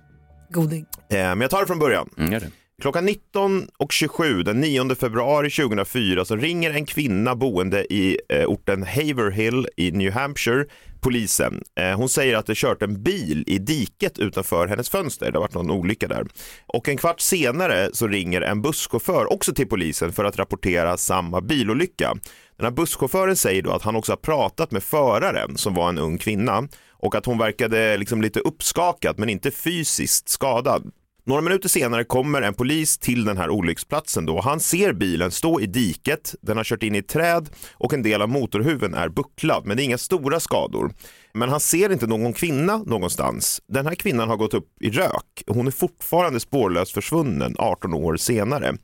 Goding. 0.51 0.87
Eh, 1.11 1.17
Men 1.17 1.41
jag 1.41 1.51
tar 1.51 1.61
det 1.61 1.67
från 1.67 1.79
början. 1.79 2.09
Mm, 2.19 2.33
gör 2.33 2.41
det. 2.41 2.51
Klockan 2.83 3.09
19.27 3.09 4.43
den 4.43 4.61
9 4.61 4.95
februari 4.95 5.51
2004 5.51 6.25
så 6.25 6.37
ringer 6.37 6.71
en 6.71 6.87
kvinna 6.87 7.35
boende 7.37 7.93
i 7.93 8.19
eh, 8.29 8.45
orten 8.47 8.83
Haverhill 8.83 9.67
i 9.77 9.91
New 9.91 10.13
Hampshire 10.13 10.65
polisen. 11.01 11.63
Eh, 11.81 11.97
hon 11.97 12.09
säger 12.09 12.37
att 12.37 12.47
det 12.47 12.55
kört 12.57 12.83
en 12.83 13.03
bil 13.03 13.45
i 13.47 13.59
diket 13.59 14.19
utanför 14.19 14.67
hennes 14.67 14.91
fönster. 14.91 15.27
Det 15.31 15.39
har 15.39 15.41
varit 15.41 15.55
någon 15.55 15.71
olycka 15.71 16.09
där. 16.09 16.27
Och 16.67 16.89
en 16.89 16.97
kvart 16.97 17.21
senare 17.21 17.91
så 17.93 18.09
ringer 18.09 18.41
en 18.41 18.63
busschaufför 18.63 19.33
också 19.33 19.55
till 19.55 19.69
polisen 19.69 20.13
för 20.13 20.25
att 20.25 20.39
rapportera 20.39 20.97
samma 20.97 21.41
bilolycka. 21.41 22.15
Den 22.61 22.65
här 22.65 22.71
busschauffören 22.71 23.37
säger 23.37 23.63
då 23.63 23.71
att 23.71 23.83
han 23.83 23.97
också 23.97 24.13
har 24.13 24.17
pratat 24.17 24.71
med 24.71 24.83
föraren 24.83 25.57
som 25.57 25.75
var 25.75 25.89
en 25.89 25.99
ung 25.99 26.19
kvinna 26.19 26.69
och 26.91 27.15
att 27.15 27.27
hon 27.27 27.39
verkade 27.39 27.97
liksom 27.97 28.23
lite 28.23 28.41
uppskakad 28.41 29.19
men 29.19 29.29
inte 29.29 29.51
fysiskt 29.51 30.29
skadad. 30.29 30.91
Några 31.27 31.43
minuter 31.43 31.69
senare 31.69 32.05
kommer 32.05 32.43
en 32.43 32.55
polis 32.55 32.99
till 32.99 33.25
den 33.25 33.37
här 33.37 33.51
olycksplatsen 33.51 34.27
då. 34.27 34.41
Han 34.41 34.61
ser 34.61 34.93
bilen 34.93 35.31
stå 35.31 35.61
i 35.61 35.67
diket, 35.67 36.35
den 36.41 36.57
har 36.57 36.65
kört 36.65 36.83
in 36.83 36.95
i 36.95 36.99
ett 36.99 37.09
träd 37.09 37.51
och 37.75 37.93
en 37.93 38.03
del 38.03 38.23
av 38.23 38.29
motorhuven 38.29 38.95
är 38.95 39.09
bucklad, 39.09 39.67
men 39.67 39.77
det 39.77 39.83
är 39.83 39.85
inga 39.85 39.99
stora 39.99 40.41
skador. 40.41 40.93
Men 41.35 41.49
han 41.49 41.61
ser 41.61 41.93
inte 41.93 42.07
någon 42.07 42.33
kvinna 42.33 42.79
någonstans. 42.79 43.61
Den 43.69 43.87
här 43.87 43.95
kvinnan 43.95 44.29
har 44.29 44.37
gått 44.37 44.55
upp 44.55 44.69
i 44.81 44.91
rök. 44.91 45.43
Hon 45.47 45.67
är 45.67 45.71
fortfarande 45.71 46.41
spårlöst 46.41 46.93
försvunnen 46.93 47.55
18 47.59 47.95
år 47.95 48.17
senare. 48.17 48.77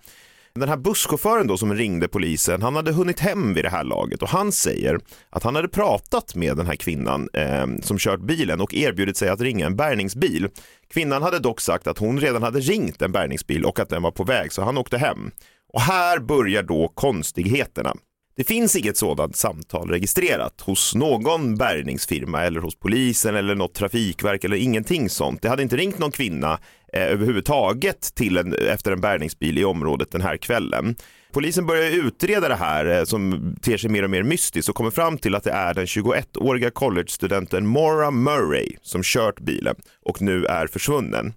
Den 0.61 0.69
här 0.69 0.77
busschauffören 0.77 1.47
då 1.47 1.57
som 1.57 1.75
ringde 1.75 2.09
polisen, 2.09 2.63
han 2.63 2.77
hade 2.77 2.93
hunnit 2.93 3.21
hem 3.21 3.55
vid 3.55 3.65
det 3.65 3.69
här 3.69 3.85
laget 3.85 4.23
och 4.23 4.29
han 4.29 4.53
säger 4.53 4.99
att 5.31 5.43
han 5.43 5.55
hade 5.55 5.69
pratat 5.69 6.35
med 6.35 6.57
den 6.57 6.67
här 6.67 6.77
kvinnan 6.77 7.29
eh, 7.33 7.67
som 7.83 7.99
kört 7.99 8.21
bilen 8.21 8.61
och 8.61 8.75
erbjudit 8.75 9.17
sig 9.17 9.29
att 9.29 9.41
ringa 9.41 9.67
en 9.67 9.77
bärgningsbil. 9.77 10.49
Kvinnan 10.89 11.23
hade 11.23 11.39
dock 11.39 11.61
sagt 11.61 11.87
att 11.87 11.99
hon 11.99 12.21
redan 12.21 12.43
hade 12.43 12.61
ringt 12.61 13.03
en 13.03 13.13
bärgningsbil 13.13 13.65
och 13.65 13.81
att 13.81 13.89
den 13.89 14.03
var 14.03 14.11
på 14.11 14.25
väg 14.25 14.53
så 14.53 14.63
han 14.63 14.79
åkte 14.79 14.99
hem. 14.99 15.31
Och 15.73 15.81
här 15.81 16.19
börjar 16.19 16.63
då 16.63 16.89
konstigheterna. 16.89 17.95
Det 18.37 18.45
finns 18.45 18.77
inget 18.77 18.97
sådant 18.97 19.37
samtal 19.37 19.91
registrerat 19.91 20.61
hos 20.61 20.95
någon 20.95 21.57
bärgningsfirma 21.57 22.43
eller 22.43 22.61
hos 22.61 22.79
polisen 22.79 23.37
eller 23.37 23.55
något 23.55 23.75
trafikverk 23.75 24.45
eller 24.45 24.57
ingenting 24.57 25.09
sånt. 25.09 25.43
Det 25.43 25.49
hade 25.49 25.63
inte 25.63 25.77
ringt 25.77 25.99
någon 25.99 26.11
kvinna 26.11 26.59
eh, 26.93 27.03
överhuvudtaget 27.03 28.15
till 28.15 28.37
en, 28.37 28.55
efter 28.55 28.93
en 28.93 29.01
bärgningsbil 29.01 29.59
i 29.59 29.65
området 29.65 30.11
den 30.11 30.21
här 30.21 30.37
kvällen. 30.37 30.97
Polisen 31.33 31.67
börjar 31.67 31.91
utreda 31.91 32.49
det 32.49 32.55
här 32.55 32.87
eh, 32.99 33.05
som 33.05 33.55
ter 33.63 33.77
sig 33.77 33.91
mer 33.91 34.03
och 34.03 34.11
mer 34.11 34.23
mystiskt 34.23 34.69
och 34.69 34.75
kommer 34.75 34.91
fram 34.91 35.19
till 35.19 35.35
att 35.35 35.45
det 35.45 35.53
är 35.53 35.75
den 35.75 35.87
21-åriga 35.87 36.71
collegestudenten 36.71 37.67
Maura 37.67 38.11
Murray 38.11 38.77
som 38.83 39.03
kört 39.03 39.41
bilen 39.41 39.77
och 40.05 40.23
nu 40.23 40.45
är 40.45 40.67
försvunnen. 40.67 41.35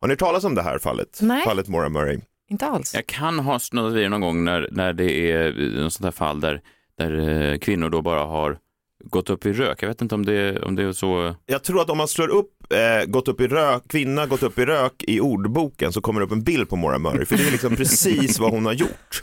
Har 0.00 0.08
ni 0.08 0.12
hört 0.12 0.18
talas 0.18 0.44
om 0.44 0.54
det 0.54 0.62
här 0.62 0.78
fallet? 0.78 1.18
Nej. 1.22 1.44
Fallet 1.44 1.68
Maura 1.68 1.88
Murray. 1.88 2.18
Inte 2.50 2.66
alls. 2.66 2.94
Jag 2.94 3.06
kan 3.06 3.38
ha 3.38 3.58
snuddat 3.58 3.92
vid 3.92 4.02
det 4.02 4.08
någon 4.08 4.20
gång 4.20 4.44
när, 4.44 4.68
när 4.72 4.92
det 4.92 5.32
är 5.32 5.52
något 5.82 5.92
sånt 5.92 6.04
här 6.04 6.10
fall 6.10 6.40
där, 6.40 6.60
där 6.98 7.28
eh, 7.52 7.58
kvinnor 7.58 7.88
då 7.88 8.02
bara 8.02 8.24
har 8.24 8.58
gått 9.04 9.30
upp 9.30 9.46
i 9.46 9.52
rök. 9.52 9.82
Jag 9.82 9.88
vet 9.88 10.02
inte 10.02 10.14
om 10.14 10.26
det, 10.26 10.62
om 10.62 10.76
det 10.76 10.82
är 10.82 10.92
så. 10.92 11.34
Jag 11.46 11.64
tror 11.64 11.80
att 11.80 11.90
om 11.90 11.98
man 11.98 12.08
slår 12.08 12.28
upp 12.28 12.72
eh, 12.72 13.06
gått 13.06 13.28
upp 13.28 13.40
i 13.40 13.46
rök, 13.46 13.82
kvinna 13.88 14.26
gått 14.26 14.42
upp 14.42 14.58
i 14.58 14.64
rök 14.64 15.04
i 15.06 15.20
ordboken 15.20 15.92
så 15.92 16.00
kommer 16.00 16.20
det 16.20 16.26
upp 16.26 16.32
en 16.32 16.42
bild 16.42 16.68
på 16.68 16.76
Maura 16.76 16.98
Murray 16.98 17.24
för 17.24 17.36
det 17.36 17.46
är 17.46 17.50
liksom 17.50 17.76
precis 17.76 18.38
vad 18.38 18.50
hon 18.50 18.66
har 18.66 18.72
gjort. 18.72 19.22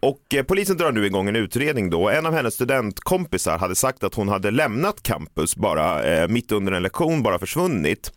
Och 0.00 0.34
eh, 0.34 0.42
polisen 0.42 0.76
drar 0.76 0.92
nu 0.92 1.06
igång 1.06 1.28
en 1.28 1.36
utredning 1.36 1.90
då. 1.90 2.08
En 2.08 2.26
av 2.26 2.34
hennes 2.34 2.54
studentkompisar 2.54 3.58
hade 3.58 3.74
sagt 3.74 4.04
att 4.04 4.14
hon 4.14 4.28
hade 4.28 4.50
lämnat 4.50 5.02
campus 5.02 5.56
bara 5.56 6.04
eh, 6.04 6.28
mitt 6.28 6.52
under 6.52 6.72
en 6.72 6.82
lektion, 6.82 7.22
bara 7.22 7.38
försvunnit. 7.38 8.12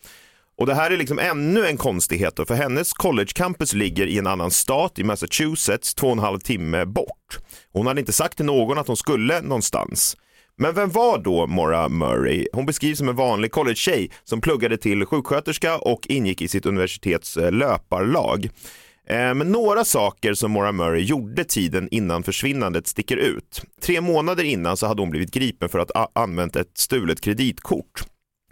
Och 0.58 0.66
det 0.66 0.76
här 0.76 0.92
är 0.92 0.98
liksom 0.98 1.20
ännu 1.20 1.68
en 1.68 1.78
konstighet 1.78 2.36
då, 2.36 2.46
för 2.46 2.56
hennes 2.56 2.94
college 2.94 3.32
campus 3.36 3.74
ligger 3.74 4.08
i 4.08 4.18
en 4.18 4.28
annan 4.28 4.52
stat 4.52 5.00
i 5.00 5.04
Massachusetts, 5.04 5.94
två 5.94 6.08
och 6.08 6.14
en 6.14 6.20
halv 6.20 6.40
timme 6.40 6.86
bort. 6.86 7.40
Hon 7.72 7.88
hade 7.88 8.00
inte 8.00 8.14
sagt 8.14 8.38
till 8.38 8.46
någon 8.46 8.78
att 8.78 8.88
hon 8.88 8.98
skulle 8.98 9.42
någonstans. 9.42 10.18
Men 10.58 10.74
vem 10.74 10.90
var 10.90 11.18
då 11.18 11.48
Maura 11.48 11.90
Murray? 11.90 12.48
Hon 12.54 12.66
beskrivs 12.66 12.98
som 12.98 13.10
en 13.10 13.16
vanlig 13.16 13.52
collegetjej 13.52 14.12
som 14.24 14.42
pluggade 14.42 14.78
till 14.78 15.06
sjuksköterska 15.06 15.78
och 15.78 16.08
ingick 16.10 16.42
i 16.42 16.48
sitt 16.48 16.66
universitets 16.66 17.38
eh, 17.38 17.52
löparlag. 17.52 18.50
Eh, 19.08 19.34
men 19.34 19.52
några 19.52 19.86
saker 19.86 20.34
som 20.34 20.52
Maura 20.52 20.72
Murray 20.72 21.02
gjorde 21.02 21.44
tiden 21.44 21.88
innan 21.92 22.24
försvinnandet 22.24 22.88
sticker 22.88 23.18
ut. 23.18 23.62
Tre 23.82 24.02
månader 24.02 24.44
innan 24.44 24.78
så 24.78 24.88
hade 24.88 25.02
hon 25.02 25.10
blivit 25.10 25.32
gripen 25.32 25.70
för 25.70 25.80
att 25.80 25.92
ha 25.92 26.12
använt 26.16 26.56
ett 26.56 26.78
stulet 26.78 27.22
kreditkort. 27.22 28.04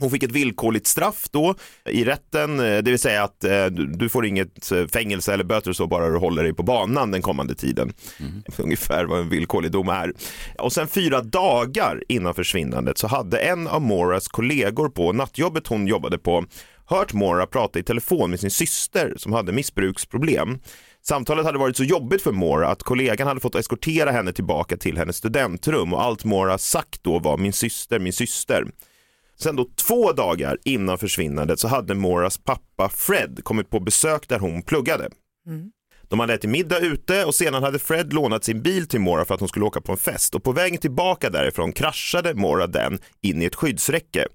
Hon 0.01 0.11
fick 0.11 0.23
ett 0.23 0.31
villkorligt 0.31 0.87
straff 0.87 1.27
då 1.31 1.55
i 1.85 2.03
rätten, 2.03 2.59
eh, 2.59 2.77
det 2.77 2.91
vill 2.91 2.99
säga 2.99 3.23
att 3.23 3.43
eh, 3.43 3.65
du 3.65 4.09
får 4.09 4.25
inget 4.25 4.71
eh, 4.71 4.87
fängelse 4.87 5.33
eller 5.33 5.43
böter 5.43 5.73
så 5.73 5.87
bara 5.87 6.09
du 6.09 6.17
håller 6.17 6.43
dig 6.43 6.53
på 6.53 6.63
banan 6.63 7.11
den 7.11 7.21
kommande 7.21 7.55
tiden. 7.55 7.93
Ungefär 8.57 9.05
vad 9.05 9.19
en 9.19 9.29
villkorlig 9.29 9.71
dom 9.71 9.89
är. 9.89 10.13
Och 10.59 10.73
sen 10.73 10.87
fyra 10.87 11.21
dagar 11.21 12.03
innan 12.07 12.33
försvinnandet 12.33 12.97
så 12.97 13.07
hade 13.07 13.37
en 13.37 13.67
av 13.67 13.81
Moras 13.81 14.27
kollegor 14.27 14.89
på 14.89 15.13
nattjobbet 15.13 15.67
hon 15.67 15.87
jobbade 15.87 16.17
på 16.17 16.45
hört 16.85 17.13
Mora 17.13 17.45
prata 17.45 17.79
i 17.79 17.83
telefon 17.83 18.29
med 18.29 18.39
sin 18.39 18.51
syster 18.51 19.13
som 19.17 19.33
hade 19.33 19.51
missbruksproblem. 19.51 20.59
Samtalet 21.03 21.45
hade 21.45 21.57
varit 21.57 21.77
så 21.77 21.83
jobbigt 21.83 22.21
för 22.21 22.31
Mora 22.31 22.67
att 22.67 22.83
kollegan 22.83 23.27
hade 23.27 23.39
fått 23.39 23.55
eskortera 23.55 24.11
henne 24.11 24.33
tillbaka 24.33 24.77
till 24.77 24.97
hennes 24.97 25.17
studentrum 25.17 25.93
och 25.93 26.03
allt 26.03 26.23
Mora 26.23 26.57
sagt 26.57 27.03
då 27.03 27.19
var 27.19 27.37
min 27.37 27.53
syster, 27.53 27.99
min 27.99 28.13
syster. 28.13 28.65
Sen 29.41 29.55
då 29.55 29.67
två 29.75 30.11
dagar 30.11 30.57
innan 30.65 30.97
försvinnandet 30.97 31.59
så 31.59 31.67
hade 31.67 31.95
Moras 31.95 32.37
pappa 32.37 32.89
Fred 32.89 33.39
kommit 33.43 33.69
på 33.69 33.79
besök 33.79 34.27
där 34.27 34.39
hon 34.39 34.61
pluggade. 34.61 35.09
De 36.03 36.19
hade 36.19 36.33
ätit 36.33 36.49
middag 36.49 36.79
ute 36.79 37.25
och 37.25 37.35
sedan 37.35 37.63
hade 37.63 37.79
Fred 37.79 38.13
lånat 38.13 38.43
sin 38.43 38.61
bil 38.61 38.87
till 38.87 38.99
Mora 38.99 39.25
för 39.25 39.33
att 39.33 39.39
hon 39.39 39.49
skulle 39.49 39.65
åka 39.65 39.81
på 39.81 39.91
en 39.91 39.97
fest 39.97 40.35
och 40.35 40.43
på 40.43 40.51
vägen 40.51 40.77
tillbaka 40.77 41.29
därifrån 41.29 41.73
kraschade 41.73 42.33
Mora 42.33 42.67
den 42.67 42.99
in 43.21 43.41
i 43.41 43.45
ett 43.45 43.55
skyddsräcke. 43.55 44.25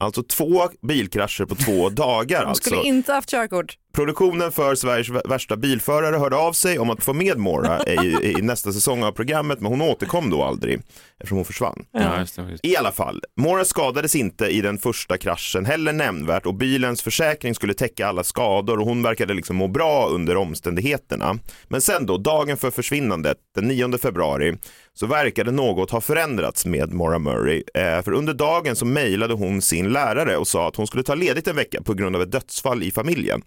Alltså 0.00 0.22
två 0.22 0.68
bilkrascher 0.82 1.44
på 1.44 1.54
två 1.54 1.88
dagar. 1.90 2.44
De 2.44 2.54
skulle 2.54 2.76
alltså. 2.76 2.88
inte 2.88 3.12
haft 3.12 3.30
körkort. 3.30 3.78
Produktionen 3.92 4.52
för 4.52 4.74
Sveriges 4.74 5.08
värsta 5.08 5.56
bilförare 5.56 6.16
hörde 6.16 6.36
av 6.36 6.52
sig 6.52 6.78
om 6.78 6.90
att 6.90 7.04
få 7.04 7.12
med 7.12 7.38
Mora 7.38 7.84
i, 7.84 8.34
i 8.38 8.42
nästa 8.42 8.72
säsong 8.72 9.04
av 9.04 9.12
programmet 9.12 9.60
men 9.60 9.70
hon 9.70 9.82
återkom 9.82 10.30
då 10.30 10.42
aldrig 10.42 10.80
eftersom 11.18 11.38
hon 11.38 11.44
försvann. 11.44 11.84
Ja, 11.92 12.20
just 12.20 12.36
det, 12.36 12.42
just 12.50 12.62
det. 12.62 12.68
I 12.68 12.76
alla 12.76 12.92
fall, 12.92 13.22
Mora 13.36 13.64
skadades 13.64 14.14
inte 14.14 14.46
i 14.46 14.60
den 14.60 14.78
första 14.78 15.18
kraschen 15.18 15.64
heller 15.64 15.92
nämnvärt 15.92 16.46
och 16.46 16.54
bilens 16.54 17.02
försäkring 17.02 17.54
skulle 17.54 17.74
täcka 17.74 18.06
alla 18.06 18.24
skador 18.24 18.78
och 18.80 18.86
hon 18.86 19.02
verkade 19.02 19.34
liksom 19.34 19.56
må 19.56 19.68
bra 19.68 20.08
under 20.08 20.36
omständigheterna. 20.36 21.38
Men 21.68 21.80
sen 21.80 22.06
då, 22.06 22.18
dagen 22.18 22.56
för 22.56 22.70
försvinnandet, 22.70 23.36
den 23.54 23.68
9 23.68 23.98
februari, 23.98 24.56
så 24.94 25.06
verkade 25.06 25.50
något 25.50 25.90
ha 25.90 26.00
förändrats 26.00 26.66
med 26.66 26.92
Mora 26.92 27.18
Murray. 27.18 27.62
Eh, 27.74 28.02
för 28.02 28.12
under 28.12 28.34
dagen 28.34 28.76
så 28.76 28.84
mejlade 28.84 29.34
hon 29.34 29.62
sin 29.62 29.88
lärare 29.92 30.36
och 30.36 30.48
sa 30.48 30.68
att 30.68 30.76
hon 30.76 30.86
skulle 30.86 31.02
ta 31.02 31.14
ledigt 31.14 31.48
en 31.48 31.56
vecka 31.56 31.82
på 31.82 31.94
grund 31.94 32.16
av 32.16 32.22
ett 32.22 32.32
dödsfall 32.32 32.82
i 32.82 32.90
familjen. 32.90 33.42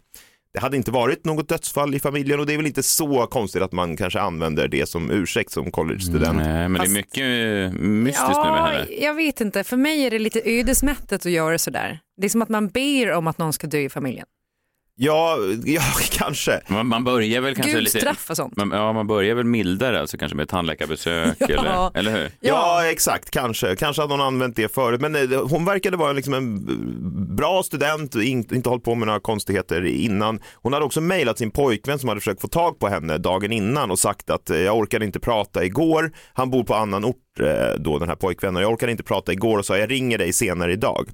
Det 0.54 0.60
hade 0.60 0.78
inte 0.78 0.92
varit 0.92 1.26
något 1.26 1.50
dödsfall 1.50 1.96
i 1.96 2.00
familjen 2.00 2.40
och 2.40 2.46
det 2.46 2.54
är 2.54 2.58
väl 2.58 2.66
inte 2.68 2.84
så 2.84 3.28
konstigt 3.28 3.62
att 3.62 3.72
man 3.72 3.98
kanske 3.98 4.20
använder 4.20 4.68
det 4.68 4.90
som 4.90 5.12
ursäkt 5.12 5.52
som 5.52 5.72
college-student. 5.72 6.36
Nej, 6.38 6.70
men 6.70 6.74
det 6.74 6.88
är 6.88 6.90
mycket 6.90 7.18
eh, 7.74 7.80
mystiskt 7.82 8.28
nu 8.44 8.52
med 8.52 8.60
Ja, 8.60 8.66
henne. 8.66 8.86
jag 9.02 9.14
vet 9.14 9.42
inte. 9.42 9.64
För 9.64 9.78
mig 9.78 10.06
är 10.06 10.10
det 10.12 10.20
lite 10.20 10.42
ödesmättat 10.46 11.26
att 11.26 11.32
göra 11.32 11.58
sådär. 11.58 12.00
Det 12.18 12.26
är 12.28 12.30
som 12.30 12.42
att 12.42 12.50
man 12.50 12.68
ber 12.68 13.12
om 13.12 13.28
att 13.28 13.38
någon 13.38 13.54
ska 13.54 13.68
dö 13.68 13.78
i 13.80 13.90
familjen. 13.90 14.26
Ja, 15.04 15.38
ja, 15.66 15.82
kanske. 16.12 16.62
Man, 16.68 16.88
man 16.88 17.04
börjar 17.04 17.42
väl 17.42 17.56
kanske 17.56 17.72
Gud, 17.72 17.84
lite... 17.84 18.00
straff 18.00 18.30
och 18.30 18.38
sånt. 18.38 18.58
Man, 18.58 18.72
ja, 18.72 18.94
man 18.94 19.08
börjar 19.08 19.36
väl 19.36 19.46
mildare, 19.46 20.00
alltså 20.00 20.18
kanske 20.18 20.36
med 20.36 20.50
tandläkarbesök 20.50 21.38
Ja. 21.40 21.46
eller, 21.48 22.00
eller 22.00 22.12
hur? 22.12 22.32
Ja, 22.40 22.86
exakt, 22.86 23.32
kanske. 23.32 23.76
Kanske 23.76 24.02
hade 24.02 24.14
hon 24.14 24.22
använt 24.22 24.56
det 24.56 24.74
förut. 24.74 25.02
Men 25.02 25.16
eh, 25.16 25.42
hon 25.50 25.66
verkade 25.66 25.98
vara 25.98 26.14
liksom 26.14 26.34
en 26.34 26.66
bra 27.36 27.64
student, 27.64 28.16
inte, 28.16 28.56
inte 28.56 28.70
hållit 28.70 28.84
på 28.84 28.96
med 28.96 29.08
några 29.08 29.20
konstigheter 29.20 29.86
innan. 29.86 30.40
Hon 30.54 30.74
hade 30.74 30.86
också 30.86 31.02
mejlat 31.02 31.38
sin 31.38 31.52
pojkvän 31.52 32.00
som 32.00 32.10
hade 32.10 32.22
försökt 32.22 32.42
få 32.42 32.48
tag 32.48 32.80
på 32.80 32.88
henne 32.88 33.18
dagen 33.18 33.52
innan 33.52 33.92
och 33.92 34.00
sagt 34.00 34.30
att 34.30 34.50
eh, 34.50 34.58
jag 34.58 34.78
orkade 34.78 35.06
inte 35.06 35.20
prata 35.20 35.66
igår. 35.66 36.12
Han 36.34 36.50
bor 36.50 36.64
på 36.64 36.76
annan 36.76 37.06
ort 37.06 37.40
eh, 37.40 37.80
då, 37.80 38.00
den 38.00 38.10
här 38.10 38.16
pojkvännen. 38.16 38.62
Jag 38.62 38.72
orkade 38.72 38.92
inte 38.92 39.04
prata 39.04 39.32
igår 39.32 39.58
och 39.58 39.66
sa 39.66 39.78
jag 39.78 39.92
ringer 39.92 40.18
dig 40.18 40.34
senare 40.34 40.74
idag. 40.74 41.10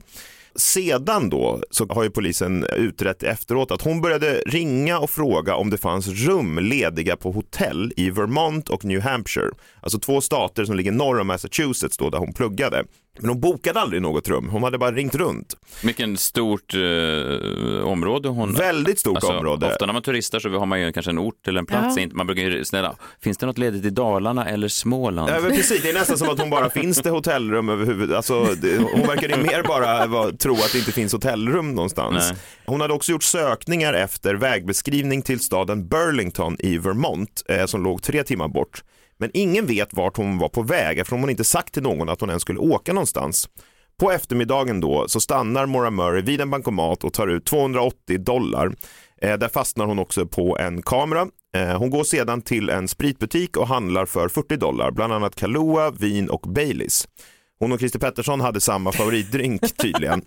Sedan 0.57 1.29
då 1.29 1.61
så 1.71 1.85
har 1.89 2.03
ju 2.03 2.09
polisen 2.09 2.65
utrett 2.77 3.23
efteråt 3.23 3.71
att 3.71 3.81
hon 3.81 4.01
började 4.01 4.41
ringa 4.45 4.99
och 4.99 5.09
fråga 5.09 5.55
om 5.55 5.69
det 5.69 5.77
fanns 5.77 6.07
rum 6.07 6.59
lediga 6.59 7.15
på 7.15 7.31
hotell 7.31 7.93
i 7.95 8.09
Vermont 8.09 8.69
och 8.69 8.85
New 8.85 9.01
Hampshire. 9.01 9.51
Alltså 9.81 9.99
två 9.99 10.21
stater 10.21 10.65
som 10.65 10.75
ligger 10.75 10.91
norr 10.91 11.19
om 11.19 11.27
Massachusetts 11.27 11.97
då 11.97 12.09
där 12.09 12.17
hon 12.17 12.33
pluggade. 12.33 12.83
Men 13.19 13.29
hon 13.29 13.39
bokade 13.39 13.79
aldrig 13.79 14.01
något 14.01 14.27
rum, 14.27 14.49
hon 14.49 14.63
hade 14.63 14.77
bara 14.77 14.91
ringt 14.91 15.15
runt. 15.15 15.57
Vilken 15.83 16.17
stort 16.17 16.73
eh, 16.73 17.87
område 17.87 18.29
hon... 18.29 18.53
Väldigt 18.53 18.99
stort 18.99 19.15
Alltså, 19.15 19.31
område. 19.31 19.67
Ofta 19.67 19.85
när 19.85 19.93
man 19.93 20.01
turistar 20.01 20.39
så 20.39 20.49
har 20.49 20.65
man 20.65 20.81
ju 20.81 20.91
kanske 20.91 21.11
en 21.11 21.19
ort 21.19 21.47
eller 21.47 21.59
en 21.59 21.65
plats. 21.65 21.97
Ja. 21.97 22.07
Man 22.11 22.27
brukar 22.27 22.43
ju, 22.43 22.65
snälla, 22.65 22.95
finns 23.21 23.37
det 23.37 23.45
något 23.45 23.57
ledigt 23.57 23.85
i 23.85 23.89
Dalarna 23.89 24.49
eller 24.49 24.67
Småland? 24.67 25.29
Ja, 25.29 25.39
men 25.41 25.51
precis, 25.51 25.81
det 25.83 25.89
är 25.89 25.93
nästan 25.93 26.17
som 26.17 26.29
att 26.29 26.39
hon 26.39 26.49
bara 26.49 26.69
finns 26.69 27.01
det 27.01 27.09
hotellrum 27.09 27.69
överhuvud. 27.69 28.13
Alltså, 28.13 28.43
det, 28.43 28.77
hon 28.77 29.07
verkar 29.07 29.29
ju 29.29 29.43
mer 29.43 29.63
bara 29.67 30.07
vara, 30.07 30.31
tro 30.31 30.53
att 30.53 30.71
det 30.71 30.79
inte 30.79 30.91
finns 30.91 31.13
hotellrum 31.13 31.75
någonstans. 31.75 32.29
Nej. 32.29 32.37
Hon 32.65 32.81
hade 32.81 32.93
också 32.93 33.11
gjort 33.11 33.23
sökningar 33.23 33.93
efter 33.93 34.35
vägbeskrivning 34.35 35.21
till 35.21 35.39
staden 35.39 35.87
Burlington 35.87 36.55
i 36.59 36.77
Vermont 36.77 37.43
eh, 37.49 37.65
som 37.65 37.83
låg 37.83 38.01
tre 38.01 38.23
timmar 38.23 38.47
bort. 38.47 38.83
Men 39.19 39.31
ingen 39.33 39.65
vet 39.65 39.93
vart 39.93 40.17
hon 40.17 40.37
var 40.37 40.49
på 40.49 40.61
väg 40.61 40.99
eftersom 40.99 41.19
hon 41.19 41.29
inte 41.29 41.43
sagt 41.43 41.73
till 41.73 41.83
någon 41.83 42.09
att 42.09 42.21
hon 42.21 42.29
ens 42.29 42.41
skulle 42.41 42.59
åka 42.59 42.93
någonstans. 42.93 43.49
På 43.99 44.11
eftermiddagen 44.11 44.79
då 44.79 45.05
så 45.07 45.19
stannar 45.19 45.65
Maura 45.65 45.89
Murray 45.89 46.21
vid 46.21 46.41
en 46.41 46.49
bankomat 46.49 47.03
och 47.03 47.13
tar 47.13 47.27
ut 47.27 47.45
280 47.45 48.17
dollar. 48.17 48.75
Eh, 49.21 49.37
där 49.37 49.47
fastnar 49.49 49.85
hon 49.85 49.99
också 49.99 50.25
på 50.25 50.57
en 50.57 50.81
kamera. 50.81 51.27
Eh, 51.55 51.77
hon 51.77 51.89
går 51.89 52.03
sedan 52.03 52.41
till 52.41 52.69
en 52.69 52.87
spritbutik 52.87 53.57
och 53.57 53.67
handlar 53.67 54.05
för 54.05 54.27
40 54.27 54.57
dollar, 54.57 54.91
bland 54.91 55.13
annat 55.13 55.35
Kahlua, 55.35 55.91
vin 55.91 56.29
och 56.29 56.41
Baileys. 56.41 57.07
Hon 57.59 57.71
och 57.71 57.79
Christer 57.79 57.99
Pettersson 57.99 58.41
hade 58.41 58.61
samma 58.61 58.91
favoritdrink 58.91 59.77
tydligen. 59.77 60.21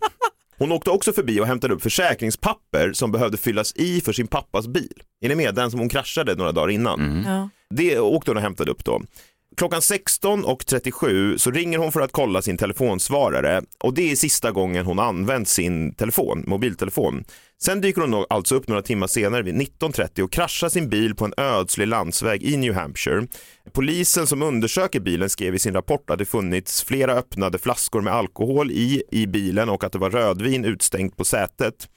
Hon 0.58 0.72
åkte 0.72 0.90
också 0.90 1.12
förbi 1.12 1.40
och 1.40 1.46
hämtade 1.46 1.74
upp 1.74 1.82
försäkringspapper 1.82 2.92
som 2.92 3.12
behövde 3.12 3.36
fyllas 3.36 3.72
i 3.76 4.00
för 4.00 4.12
sin 4.12 4.26
pappas 4.26 4.66
bil. 4.68 5.02
Är 5.20 5.28
ni 5.28 5.34
med? 5.34 5.54
Den 5.54 5.70
som 5.70 5.80
hon 5.80 5.88
kraschade 5.88 6.34
några 6.34 6.52
dagar 6.52 6.70
innan. 6.70 7.24
Ja. 7.26 7.48
Det 7.74 7.98
åkte 7.98 8.30
hon 8.30 8.36
och 8.36 8.42
hämtade 8.42 8.70
upp 8.70 8.84
då. 8.84 9.02
Klockan 9.56 9.80
16.37 9.80 11.36
så 11.36 11.50
ringer 11.50 11.78
hon 11.78 11.92
för 11.92 12.00
att 12.00 12.12
kolla 12.12 12.42
sin 12.42 12.56
telefonsvarare 12.56 13.62
och 13.80 13.94
det 13.94 14.10
är 14.10 14.16
sista 14.16 14.50
gången 14.50 14.86
hon 14.86 14.98
använt 14.98 15.48
sin 15.48 15.94
telefon, 15.94 16.44
mobiltelefon. 16.46 17.24
Sen 17.62 17.80
dyker 17.80 18.00
hon 18.00 18.24
alltså 18.30 18.54
upp 18.54 18.68
några 18.68 18.82
timmar 18.82 19.06
senare 19.06 19.42
vid 19.42 19.54
19.30 19.54 20.22
och 20.22 20.32
kraschar 20.32 20.68
sin 20.68 20.88
bil 20.88 21.14
på 21.14 21.24
en 21.24 21.34
ödslig 21.36 21.86
landsväg 21.86 22.42
i 22.42 22.56
New 22.56 22.74
Hampshire. 22.74 23.26
Polisen 23.72 24.26
som 24.26 24.42
undersöker 24.42 25.00
bilen 25.00 25.30
skrev 25.30 25.54
i 25.54 25.58
sin 25.58 25.74
rapport 25.74 26.10
att 26.10 26.18
det 26.18 26.24
funnits 26.24 26.82
flera 26.82 27.12
öppnade 27.14 27.58
flaskor 27.58 28.00
med 28.00 28.12
alkohol 28.12 28.70
i, 28.70 29.02
i 29.10 29.26
bilen 29.26 29.68
och 29.68 29.84
att 29.84 29.92
det 29.92 29.98
var 29.98 30.10
rödvin 30.10 30.64
utstängt 30.64 31.16
på 31.16 31.24
sätet. 31.24 31.88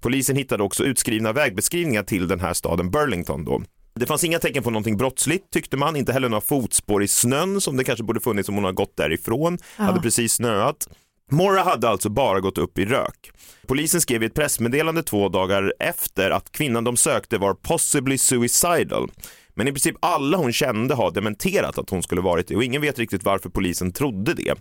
Polisen 0.00 0.36
hittade 0.36 0.62
också 0.62 0.84
utskrivna 0.84 1.32
vägbeskrivningar 1.32 2.02
till 2.02 2.28
den 2.28 2.40
här 2.40 2.54
staden 2.54 2.90
Burlington 2.90 3.44
då. 3.44 3.62
Det 3.98 4.06
fanns 4.06 4.24
inga 4.24 4.38
tecken 4.38 4.62
på 4.62 4.70
någonting 4.70 4.96
brottsligt 4.96 5.50
tyckte 5.50 5.76
man, 5.76 5.96
inte 5.96 6.12
heller 6.12 6.28
några 6.28 6.40
fotspår 6.40 7.02
i 7.02 7.08
snön 7.08 7.60
som 7.60 7.76
det 7.76 7.84
kanske 7.84 8.04
borde 8.04 8.20
funnits 8.20 8.48
om 8.48 8.54
hon 8.54 8.64
har 8.64 8.72
gått 8.72 8.96
därifrån, 8.96 9.58
hade 9.76 10.00
precis 10.00 10.32
snöat. 10.32 10.88
Mora 11.30 11.62
hade 11.62 11.88
alltså 11.88 12.08
bara 12.08 12.40
gått 12.40 12.58
upp 12.58 12.78
i 12.78 12.84
rök. 12.84 13.30
Polisen 13.66 14.00
skrev 14.00 14.22
i 14.22 14.26
ett 14.26 14.34
pressmeddelande 14.34 15.02
två 15.02 15.28
dagar 15.28 15.72
efter 15.78 16.30
att 16.30 16.52
kvinnan 16.52 16.84
de 16.84 16.96
sökte 16.96 17.38
var 17.38 17.54
possibly 17.54 18.18
suicidal. 18.18 19.10
Men 19.54 19.68
i 19.68 19.72
princip 19.72 19.96
alla 20.00 20.38
hon 20.38 20.52
kände 20.52 20.94
har 20.94 21.10
dementerat 21.10 21.78
att 21.78 21.90
hon 21.90 22.02
skulle 22.02 22.20
varit 22.20 22.48
det 22.48 22.56
och 22.56 22.64
ingen 22.64 22.82
vet 22.82 22.98
riktigt 22.98 23.24
varför 23.24 23.48
polisen 23.48 23.92
trodde 23.92 24.34
det. 24.34 24.54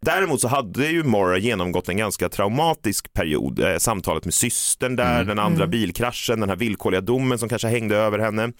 Däremot 0.00 0.40
så 0.40 0.48
hade 0.48 0.86
ju 0.86 1.04
Mora 1.04 1.38
genomgått 1.38 1.88
en 1.88 1.96
ganska 1.96 2.28
traumatisk 2.28 3.12
period. 3.12 3.60
Eh, 3.60 3.76
samtalet 3.78 4.24
med 4.24 4.34
systern 4.34 4.96
där, 4.96 5.24
den 5.24 5.38
andra 5.38 5.66
bilkraschen, 5.66 6.40
den 6.40 6.48
här 6.48 6.56
villkorliga 6.56 7.00
domen 7.00 7.38
som 7.38 7.48
kanske 7.48 7.68
hängde 7.68 7.96
över 7.96 8.18
henne. 8.18 8.52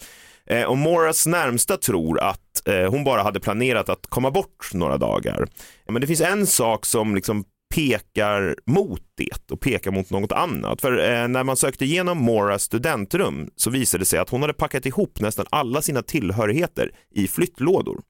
Eh, 0.47 0.65
och 0.65 0.79
Moras 0.79 1.27
närmsta 1.27 1.77
tror 1.77 2.21
att 2.21 2.69
eh, 2.69 2.91
hon 2.91 3.05
bara 3.05 3.23
hade 3.23 3.41
planerat 3.41 3.89
att 3.89 4.07
komma 4.09 4.31
bort 4.31 4.71
några 4.75 4.97
dagar. 4.97 5.47
Men 5.89 6.01
det 6.01 6.07
finns 6.07 6.21
en 6.21 6.47
sak 6.47 6.87
som 6.87 7.15
liksom 7.15 7.45
pekar 7.75 8.57
mot 8.67 9.03
det 9.17 9.51
och 9.51 9.61
pekar 9.61 9.91
mot 9.91 10.11
något 10.11 10.33
annat. 10.33 10.81
För 10.81 10.99
eh, 10.99 11.29
när 11.29 11.45
man 11.45 11.57
sökte 11.57 11.85
igenom 11.85 12.19
Moras 12.19 12.63
studentrum 12.63 13.51
så 13.57 13.71
visade 13.71 14.01
det 14.03 14.07
sig 14.07 14.19
att 14.19 14.31
hon 14.31 14.41
hade 14.41 14.53
packat 14.53 14.87
ihop 14.87 15.21
nästan 15.21 15.47
alla 15.51 15.83
sina 15.83 16.03
tillhörigheter 16.03 16.91
i 17.15 17.29
flyttlådor 17.29 18.01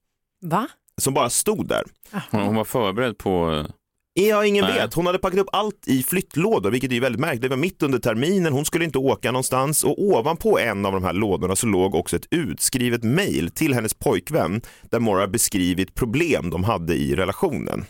Va? 0.41 0.67
Som 0.99 1.13
bara 1.13 1.29
stod 1.29 1.67
där. 1.67 1.83
Hon, 2.31 2.41
hon 2.41 2.55
var 2.55 2.63
förberedd 2.63 3.17
på... 3.17 3.65
Ja, 4.13 4.45
ingen 4.45 4.65
Nej. 4.65 4.73
vet. 4.73 4.93
Hon 4.93 5.05
hade 5.05 5.19
packat 5.19 5.39
upp 5.39 5.49
allt 5.51 5.87
i 5.87 6.03
flyttlådor, 6.03 6.71
vilket 6.71 6.91
är 6.91 6.99
väldigt 7.01 7.19
märkligt. 7.19 7.41
Det 7.41 7.49
var 7.49 7.57
mitt 7.57 7.83
under 7.83 7.99
terminen, 7.99 8.53
hon 8.53 8.65
skulle 8.65 8.85
inte 8.85 8.97
åka 8.97 9.31
någonstans 9.31 9.83
och 9.83 10.03
ovanpå 10.03 10.59
en 10.59 10.85
av 10.85 10.93
de 10.93 11.03
här 11.03 11.13
lådorna 11.13 11.55
så 11.55 11.67
låg 11.67 11.95
också 11.95 12.15
ett 12.15 12.27
utskrivet 12.31 13.03
mejl 13.03 13.51
till 13.51 13.73
hennes 13.73 13.93
pojkvän 13.93 14.61
där 14.89 14.99
Mora 14.99 15.27
beskrivit 15.27 15.95
problem 15.95 16.49
de 16.49 16.63
hade 16.63 16.95
i 16.95 17.15
relationen. 17.15 17.85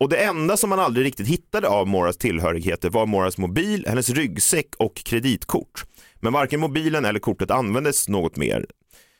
Och 0.00 0.08
det 0.08 0.16
enda 0.16 0.56
som 0.56 0.70
man 0.70 0.80
aldrig 0.80 1.06
riktigt 1.06 1.28
hittade 1.28 1.68
av 1.68 1.86
Moras 1.86 2.16
tillhörigheter 2.16 2.90
var 2.90 3.06
Moras 3.06 3.38
mobil, 3.38 3.84
hennes 3.88 4.10
ryggsäck 4.10 4.74
och 4.78 4.94
kreditkort. 4.96 5.84
Men 6.20 6.32
varken 6.32 6.60
mobilen 6.60 7.04
eller 7.04 7.20
kortet 7.20 7.50
användes 7.50 8.08
något 8.08 8.36
mer. 8.36 8.66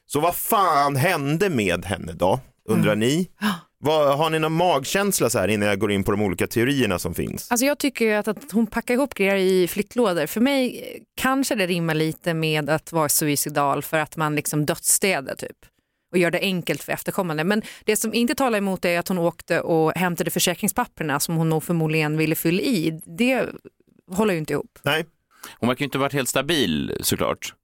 Så 0.07 0.21
vad 0.21 0.35
fan 0.35 0.97
hände 0.97 1.51
med 1.51 1.85
henne 1.85 2.13
då, 2.13 2.41
undrar 2.69 2.97
ni? 2.97 3.29
Vad, 3.81 4.19
har 4.19 4.31
ni 4.31 4.39
någon 4.39 4.53
magkänsla 4.53 5.31
så 5.31 5.39
här 5.39 5.49
innan 5.49 5.69
jag 5.69 5.79
går 5.79 5.93
in 5.93 6.05
på 6.05 6.11
de 6.11 6.23
olika 6.23 6.47
teorierna 6.47 6.99
som 6.99 7.15
finns? 7.15 7.51
Alltså 7.51 7.67
jag 7.67 7.79
tycker 7.79 8.05
ju 8.05 8.13
att, 8.13 8.29
att 8.29 8.53
hon 8.53 8.67
packar 8.67 8.95
ihop 8.95 9.15
grejer 9.15 9.37
i 9.37 9.69
flyttlådor. 9.69 10.27
För 10.27 10.41
mig 10.41 10.83
kanske 11.17 11.55
det 11.55 11.67
rimmar 11.67 11.95
lite 11.95 12.35
med 12.35 12.71
att 12.71 12.93
vara 12.93 13.09
suicidal 13.09 13.83
för 13.83 13.99
att 13.99 14.17
man 14.17 14.35
liksom 14.35 14.67
dödsstädar 14.67 15.35
typ 15.35 15.57
och 16.13 16.19
gör 16.19 16.31
det 16.31 16.41
enkelt 16.41 16.83
för 16.83 16.93
efterkommande. 16.93 17.45
Men 17.45 17.63
det 17.85 17.97
som 17.97 18.15
inte 18.15 18.35
talar 18.35 18.59
emot 18.59 18.85
är 18.85 18.99
att 18.99 19.09
hon 19.09 19.19
åkte 19.19 19.61
och 19.61 19.93
hämtade 19.93 20.31
försäkringspapperna 20.31 21.21
som 21.21 21.37
hon 21.37 21.49
nog 21.49 21.65
förmodligen 21.65 22.17
ville 22.17 22.35
fylla 22.35 22.63
i. 22.63 23.01
Det 23.19 23.47
håller 24.13 24.33
ju 24.33 24.39
inte 24.39 24.53
ihop. 24.53 24.79
Nej, 24.83 25.05
Hon 25.59 25.69
verkar 25.69 25.81
ju 25.81 25.85
inte 25.85 25.99
ha 25.99 26.03
varit 26.03 26.13
helt 26.13 26.29
stabil 26.29 26.99
såklart. 27.01 27.55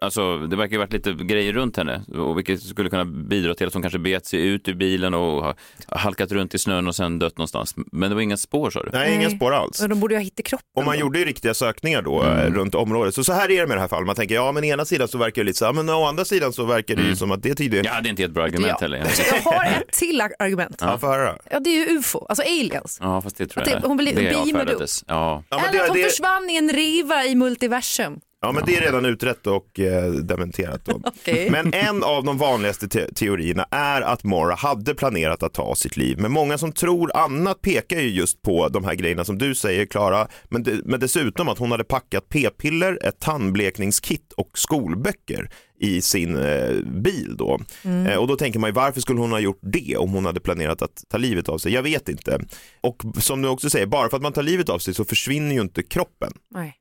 Alltså, 0.00 0.38
det 0.38 0.56
verkar 0.56 0.72
ju 0.72 0.78
varit 0.78 0.92
lite 0.92 1.12
grejer 1.12 1.52
runt 1.52 1.76
henne, 1.76 2.02
och 2.14 2.38
vilket 2.38 2.62
skulle 2.62 2.90
kunna 2.90 3.04
bidra 3.04 3.54
till 3.54 3.66
att 3.66 3.72
hon 3.72 3.82
kanske 3.82 3.98
begett 3.98 4.26
sig 4.26 4.40
ut 4.46 4.68
ur 4.68 4.74
bilen 4.74 5.14
och 5.14 5.42
har 5.44 5.54
halkat 5.88 6.32
runt 6.32 6.54
i 6.54 6.58
snön 6.58 6.88
och 6.88 6.96
sen 6.96 7.18
dött 7.18 7.38
någonstans. 7.38 7.74
Men 7.92 8.08
det 8.10 8.14
var 8.14 8.22
inga 8.22 8.36
spår 8.36 8.70
sa 8.70 8.82
du? 8.82 8.90
nej, 8.92 9.14
inga 9.14 9.30
spår 9.30 9.54
alls. 9.54 9.82
Och 9.82 9.88
de 9.88 10.00
borde 10.00 10.14
ju 10.14 10.18
ha 10.18 10.24
hittat 10.24 10.46
kroppen. 10.46 10.66
Och 10.76 10.84
man 10.84 10.94
då. 10.94 11.00
gjorde 11.00 11.18
ju 11.18 11.24
riktiga 11.24 11.54
sökningar 11.54 12.02
då 12.02 12.22
eh, 12.22 12.32
Mm. 12.40 12.54
runt 12.54 12.74
området. 12.74 13.14
Så 13.14 13.24
så 13.24 13.32
här 13.32 13.50
är 13.50 13.60
det 13.60 13.66
med 13.66 13.76
det 13.76 13.80
här 13.80 13.88
fallet. 13.88 14.06
Man 14.06 14.16
tänker, 14.16 14.34
ja 14.34 14.52
men 14.52 14.64
ena 14.64 14.84
sidan 14.84 15.08
så 15.08 15.18
verkar 15.18 15.42
det 15.42 15.46
lite 15.46 15.58
så 15.58 15.64
här, 15.64 15.72
men 15.72 15.88
å 15.88 16.04
andra 16.04 16.24
sidan 16.24 16.52
så 16.52 16.64
verkar 16.64 16.96
det 16.96 17.02
ju 17.02 17.16
som 17.16 17.30
att 17.32 17.42
det 17.42 17.54
tydligen... 17.54 17.84
Jag 17.84 17.92
hade 17.92 18.08
inte 18.08 18.22
ett 18.24 18.30
bra 18.30 18.44
argument 18.44 18.66
Ja. 18.68 18.76
heller. 18.80 18.98
Jag 19.32 19.40
har 19.52 19.64
ett 19.64 19.92
till 19.92 20.20
argument. 20.38 20.76
Ja, 20.80 20.98
få 20.98 21.06
höra. 21.06 21.36
Ja, 21.50 21.60
det 21.60 21.70
är 21.70 21.88
ju 21.90 21.98
ufo, 21.98 22.26
alltså 22.28 22.42
aliens. 22.42 22.98
Ja, 23.02 23.22
fast 23.22 23.36
det 23.36 23.46
tror 23.46 23.62
Att 23.62 23.70
jag 23.70 23.82
det- 23.82 23.88
hon 23.88 23.96
blir 23.96 24.14
det 24.14 24.44
beamad 24.44 24.70
upp. 24.70 24.82
Ja. 25.06 25.42
Ja, 25.48 25.56
men 25.56 25.58
Eller 25.58 25.66
att 25.68 25.72
det, 25.86 25.88
hon 25.88 25.96
det, 25.96 26.02
försvann 26.10 26.50
i 26.50 26.56
en 26.56 26.72
riva 26.72 27.24
i 27.24 27.34
multiversum. 27.34 28.20
Ja, 28.46 28.52
men 28.52 28.62
det 28.66 28.76
är 28.76 28.80
redan 28.80 29.04
utrett 29.04 29.46
och 29.46 29.80
eh, 29.80 30.12
dementerat. 30.12 30.88
Okej. 31.04 31.50
Men 31.50 31.74
en 31.74 32.02
av 32.02 32.24
de 32.24 32.38
vanligaste 32.38 32.88
te 32.88 33.12
teorierna 33.14 33.66
är 33.70 34.02
att 34.02 34.24
Mora 34.24 34.54
hade 34.54 34.94
planerat 34.94 35.42
att 35.42 35.54
ta 35.54 35.74
sitt 35.74 35.96
liv. 35.96 36.18
Men 36.20 36.32
många 36.32 36.58
som 36.58 36.72
tror 36.72 37.16
annat 37.16 37.62
pekar 37.62 38.00
ju 38.00 38.08
just 38.08 38.42
på 38.42 38.68
de 38.68 38.84
här 38.84 38.94
grejerna 38.94 39.24
som 39.24 39.38
du 39.38 39.54
säger 39.54 39.86
Klara. 39.86 40.28
Men, 40.48 40.62
de, 40.62 40.82
men 40.84 41.00
dessutom 41.00 41.48
att 41.48 41.58
hon 41.58 41.70
hade 41.70 41.84
packat 41.84 42.28
p-piller, 42.28 42.98
ett 43.02 43.20
tandblekningskit 43.20 44.32
och 44.36 44.58
skolböcker 44.58 45.50
i 45.78 46.00
sin 46.02 46.36
eh, 46.36 46.74
bil 46.84 47.34
då. 47.36 47.60
Eh, 47.82 48.16
och 48.16 48.26
då 48.26 48.36
tänker 48.36 48.58
man 48.58 48.68
ju 48.70 48.74
varför 48.74 49.00
skulle 49.00 49.20
hon 49.20 49.32
ha 49.32 49.40
gjort 49.40 49.60
det 49.62 49.96
om 49.96 50.10
hon 50.10 50.26
hade 50.26 50.40
planerat 50.40 50.82
att 50.82 51.04
ta 51.08 51.18
livet 51.18 51.48
av 51.48 51.58
sig? 51.58 51.72
Jag 51.72 51.82
vet 51.82 52.08
inte. 52.08 52.40
Och 52.80 53.02
som 53.20 53.42
du 53.42 53.48
också 53.48 53.70
säger, 53.70 53.86
bara 53.86 54.08
för 54.08 54.16
att 54.16 54.22
man 54.22 54.32
tar 54.32 54.42
livet 54.42 54.68
av 54.68 54.78
sig 54.78 54.94
så 54.94 55.04
försvinner 55.04 55.54
ju 55.54 55.60
inte 55.60 55.82
kroppen. 55.82 56.32
Nej. 56.50 56.76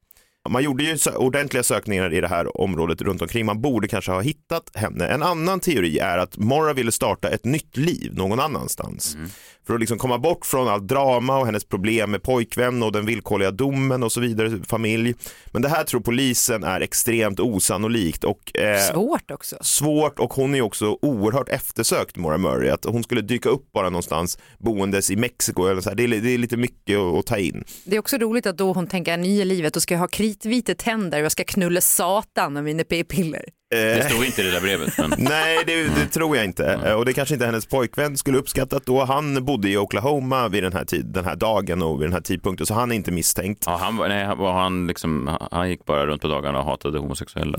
Man 0.49 0.63
gjorde 0.63 0.83
ju 0.83 0.97
ordentliga 1.15 1.63
sökningar 1.63 2.13
i 2.13 2.21
det 2.21 2.27
här 2.27 2.61
området 2.61 3.01
runt 3.01 3.21
omkring. 3.21 3.45
Man 3.45 3.61
borde 3.61 3.87
kanske 3.87 4.11
ha 4.11 4.21
hittat 4.21 4.71
henne. 4.75 5.07
En 5.07 5.23
annan 5.23 5.59
teori 5.59 5.99
är 5.99 6.17
att 6.17 6.37
Mora 6.37 6.73
ville 6.73 6.91
starta 6.91 7.29
ett 7.29 7.45
nytt 7.45 7.77
liv 7.77 8.11
någon 8.15 8.39
annanstans. 8.39 9.15
Mm. 9.15 9.29
För 9.67 9.73
att 9.73 9.79
liksom 9.79 9.97
komma 9.97 10.17
bort 10.17 10.45
från 10.45 10.67
allt 10.67 10.87
drama 10.87 11.37
och 11.37 11.45
hennes 11.45 11.65
problem 11.65 12.11
med 12.11 12.23
pojkvän 12.23 12.83
och 12.83 12.91
den 12.91 13.05
villkorliga 13.05 13.51
domen 13.51 14.03
och 14.03 14.11
så 14.11 14.19
vidare, 14.19 14.51
familj. 14.67 15.13
Men 15.51 15.61
det 15.61 15.69
här 15.69 15.83
tror 15.83 16.01
polisen 16.01 16.63
är 16.63 16.81
extremt 16.81 17.39
osannolikt 17.39 18.23
och 18.23 18.57
eh, 18.59 18.79
Svårt 18.93 19.31
också. 19.31 19.57
svårt 19.61 20.19
och 20.19 20.33
hon 20.33 20.55
är 20.55 20.61
också 20.61 20.97
oerhört 21.01 21.49
eftersökt 21.49 22.17
Mora 22.17 22.37
Murray. 22.37 22.69
Att 22.69 22.85
hon 22.85 23.03
skulle 23.03 23.21
dyka 23.21 23.49
upp 23.49 23.71
bara 23.71 23.89
någonstans 23.89 24.37
boendes 24.57 25.11
i 25.11 25.15
Mexiko 25.15 25.65
eller 25.67 25.81
så 25.81 25.89
här. 25.89 25.95
Det, 25.95 26.03
är, 26.03 26.07
det 26.07 26.29
är 26.29 26.37
lite 26.37 26.57
mycket 26.57 26.99
att, 26.99 27.19
att 27.19 27.25
ta 27.25 27.37
in. 27.37 27.63
Det 27.83 27.95
är 27.95 27.99
också 27.99 28.17
roligt 28.17 28.45
att 28.45 28.57
då 28.57 28.73
hon 28.73 28.87
tänker 28.87 29.17
nya 29.17 29.43
livet 29.43 29.75
och 29.75 29.81
ska 29.81 29.93
jag 29.93 29.99
ha 29.99 30.07
kritvita 30.07 30.75
tänder 30.75 31.17
och 31.17 31.25
jag 31.25 31.31
ska 31.31 31.43
knulla 31.43 31.81
satan 31.81 32.53
med 32.53 32.63
mina 32.63 32.83
p-piller. 32.83 33.45
Det 33.69 34.09
stod 34.09 34.25
inte 34.25 34.41
i 34.41 34.45
det 34.45 34.51
där 34.51 34.61
brevet. 34.61 34.97
Men... 34.97 35.13
Nej, 35.17 35.63
det, 35.65 35.83
det, 35.83 36.05
tror 36.05 36.35
jag 36.35 36.45
inte. 36.45 36.65
Mm. 36.65 36.97
Och 36.97 37.05
det 37.05 37.13
kanske 37.13 37.33
inte 37.33 37.45
hennes 37.45 37.65
pojkvän 37.65 38.17
skulle 38.17 38.37
uppskattat 38.37 38.85
då. 38.85 39.03
Han 39.03 39.45
bodde 39.45 39.69
i 39.69 39.77
Oklahoma 39.77 40.47
vid 40.47 40.63
den 40.63 40.73
här, 40.73 40.85
tid, 40.85 41.05
den 41.05 41.25
här 41.25 41.35
dagen 41.35 41.81
och 41.81 42.01
vid 42.01 42.07
den 42.07 42.13
här 42.13 42.21
tidpunkten, 42.21 42.65
så 42.65 42.73
han 42.73 42.91
är 42.91 42.95
inte 42.95 43.11
misstänkt. 43.11 43.63
Ja, 43.65 43.77
han, 43.77 43.95
nej, 43.95 44.25
han, 44.25 44.87
liksom, 44.87 45.37
han 45.51 45.69
gick 45.69 45.85
bara 45.85 46.05
runt 46.05 46.21
på 46.21 46.27
dagarna 46.27 46.59
och 46.59 46.65
hatade 46.65 46.99
homosexuella. 46.99 47.57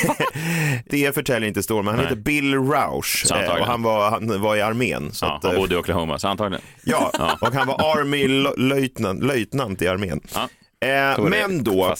det 0.90 1.14
förtäljer 1.14 1.48
inte 1.48 1.62
storyn, 1.62 1.84
men 1.84 1.94
han 1.94 2.04
heter 2.04 2.16
Bill 2.16 2.54
Roush 2.54 3.32
och 3.32 3.66
han 3.66 3.82
var, 3.82 4.10
han 4.10 4.40
var 4.40 4.56
i 4.56 4.60
armén. 4.60 5.12
Så 5.12 5.26
ja, 5.26 5.36
att, 5.36 5.44
han 5.44 5.56
bodde 5.56 5.74
i 5.74 5.78
Oklahoma, 5.78 6.18
så 6.18 6.28
antagligen. 6.28 6.64
Ja, 6.84 7.10
ja. 7.18 7.38
och 7.40 7.54
han 7.54 7.66
var 7.66 7.98
Army 7.98 8.28
löjtnant, 8.56 9.22
löjtnant 9.22 9.82
i 9.82 9.88
armén. 9.88 10.20
Ja. 10.34 10.48
Eh, 10.86 11.24
men 11.24 11.64
då, 11.64 11.94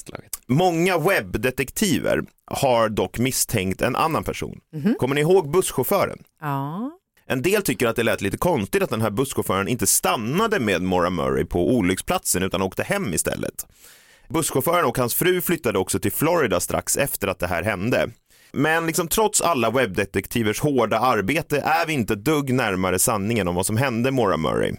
många 0.47 0.99
webbdetektiver 0.99 2.23
har 2.51 2.89
dock 2.89 3.19
misstänkt 3.19 3.83
en 3.83 3.97
annan 3.97 4.25
person. 4.25 4.61
Mm. 4.75 4.95
Kommer 4.95 5.15
ni 5.15 5.21
ihåg 5.21 5.51
busschauffören? 5.51 6.19
Ja. 6.41 6.91
En 7.27 7.43
del 7.43 7.63
tycker 7.63 7.87
att 7.87 7.97
det 7.97 8.03
lät 8.03 8.21
lite 8.21 8.37
konstigt 8.37 8.83
att 8.83 8.91
den 8.91 9.03
här 9.03 9.11
busschauffören 9.11 9.69
inte 9.69 9.87
stannade 9.87 10.61
med 10.61 10.83
Maura 10.83 11.11
Murray 11.11 11.45
på 11.45 11.75
olycksplatsen 11.77 12.43
utan 12.43 12.63
åkte 12.63 12.83
hem 12.83 13.15
istället. 13.15 13.67
Busschauffören 14.29 14.85
och 14.85 14.99
hans 14.99 15.15
fru 15.15 15.41
flyttade 15.41 15.79
också 15.79 15.99
till 15.99 16.13
Florida 16.13 16.61
strax 16.61 16.97
efter 16.97 17.29
att 17.29 17.39
det 17.39 17.47
här 17.47 17.63
hände. 17.63 18.11
Men 18.53 18.87
liksom, 18.87 19.09
trots 19.09 19.41
alla 19.41 19.71
webbdetektivers 19.71 20.61
hårda 20.61 20.99
arbete 20.99 21.61
är 21.61 21.87
vi 21.87 21.93
inte 21.93 22.15
dugg 22.15 22.55
närmare 22.55 22.99
sanningen 22.99 23.49
om 23.49 23.55
vad 23.55 23.67
som 23.67 23.77
hände 23.77 24.11
Maura 24.11 24.37
Murray. 24.37 24.75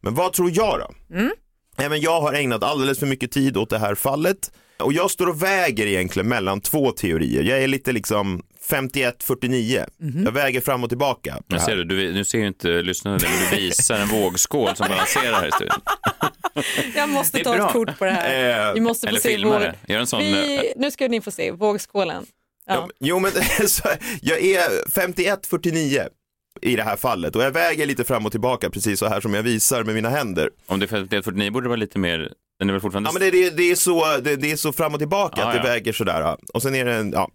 Men 0.00 0.14
vad 0.14 0.32
tror 0.32 0.50
jag 0.52 0.80
då? 0.80 1.14
Mm. 1.16 1.32
Även 1.76 2.00
jag 2.00 2.20
har 2.20 2.32
ägnat 2.32 2.62
alldeles 2.62 2.98
för 2.98 3.06
mycket 3.06 3.32
tid 3.32 3.56
åt 3.56 3.70
det 3.70 3.78
här 3.78 3.94
fallet 3.94 4.50
och 4.78 4.92
jag 4.92 5.10
står 5.10 5.26
och 5.28 5.42
väger 5.42 5.86
egentligen 5.86 6.28
mellan 6.28 6.60
två 6.60 6.90
teorier. 6.92 7.42
Jag 7.42 7.62
är 7.62 7.66
lite 7.68 7.92
liksom 7.92 8.42
51-49. 8.68 9.84
Mm 10.00 10.14
-hmm. 10.14 10.24
Jag 10.24 10.32
väger 10.32 10.60
fram 10.60 10.82
och 10.84 10.88
tillbaka. 10.88 11.42
Nu 11.46 11.58
ser 11.58 11.76
du, 11.76 11.84
du, 11.84 12.12
nu 12.12 12.24
ser 12.24 12.38
ju 12.38 12.46
inte 12.46 12.68
lyssnarna 12.68 13.18
det, 13.18 13.28
men 13.28 13.50
du 13.50 13.56
visar 13.56 13.98
en 13.98 14.08
vågskål 14.08 14.76
som 14.76 14.88
balanserar 14.88 15.32
här 15.32 15.48
i 15.48 15.52
studion. 15.52 15.80
Jag 16.96 17.08
måste 17.08 17.44
ta 17.44 17.56
bra. 17.56 17.66
ett 17.66 17.72
kort 17.72 17.98
på 17.98 18.04
det 18.04 18.10
här. 18.10 18.68
Eh, 18.68 18.74
Vi 18.74 18.80
måste 18.80 19.08
få 19.08 19.16
se 19.16 19.44
våg... 19.44 19.62
Gör 19.88 20.00
en 20.00 20.06
sån... 20.06 20.20
Vi... 20.20 20.72
Nu 20.76 20.90
ska 20.90 21.08
ni 21.08 21.20
få 21.20 21.30
se 21.30 21.50
vågskålen. 21.50 22.26
Ja. 22.66 22.88
Jo, 23.00 23.18
men 23.18 23.30
jag 24.20 24.38
är 24.44 24.84
51-49 24.88 26.08
i 26.62 26.76
det 26.76 26.82
här 26.82 26.96
fallet 26.96 27.36
och 27.36 27.42
jag 27.42 27.50
väger 27.50 27.86
lite 27.86 28.04
fram 28.04 28.26
och 28.26 28.32
tillbaka 28.32 28.70
precis 28.70 28.98
så 28.98 29.06
här 29.06 29.20
som 29.20 29.34
jag 29.34 29.42
visar 29.42 29.84
med 29.84 29.94
mina 29.94 30.08
händer. 30.08 30.50
Om 30.66 30.80
det 30.80 30.92
är 30.92 31.04
51-49 31.04 31.50
borde 31.50 31.64
det 31.64 31.68
vara 31.68 31.76
lite 31.76 31.98
mer 31.98 32.32
den 32.58 32.68
är 32.68 32.72
väl 32.72 32.80
fortfarande... 32.80 33.08
Ja 33.08 33.12
men 33.12 33.22
det, 33.22 33.30
det, 33.30 33.56
det 33.56 33.70
är, 33.70 33.74
så, 33.74 34.16
det, 34.24 34.36
det, 34.36 34.52
är 34.52 34.56
så 34.56 34.72
fram 34.72 34.92
och 34.92 35.00
tillbaka 35.00 35.44
ah, 35.44 35.46
att 35.46 35.52
det 35.52 35.68
ja. 35.68 35.74
väger 35.74 35.92
sådär. 35.92 36.36
Och 36.54 36.62
sen 36.62 36.74
är 36.74 36.84
det 36.84 37.10
ja, 37.12 37.30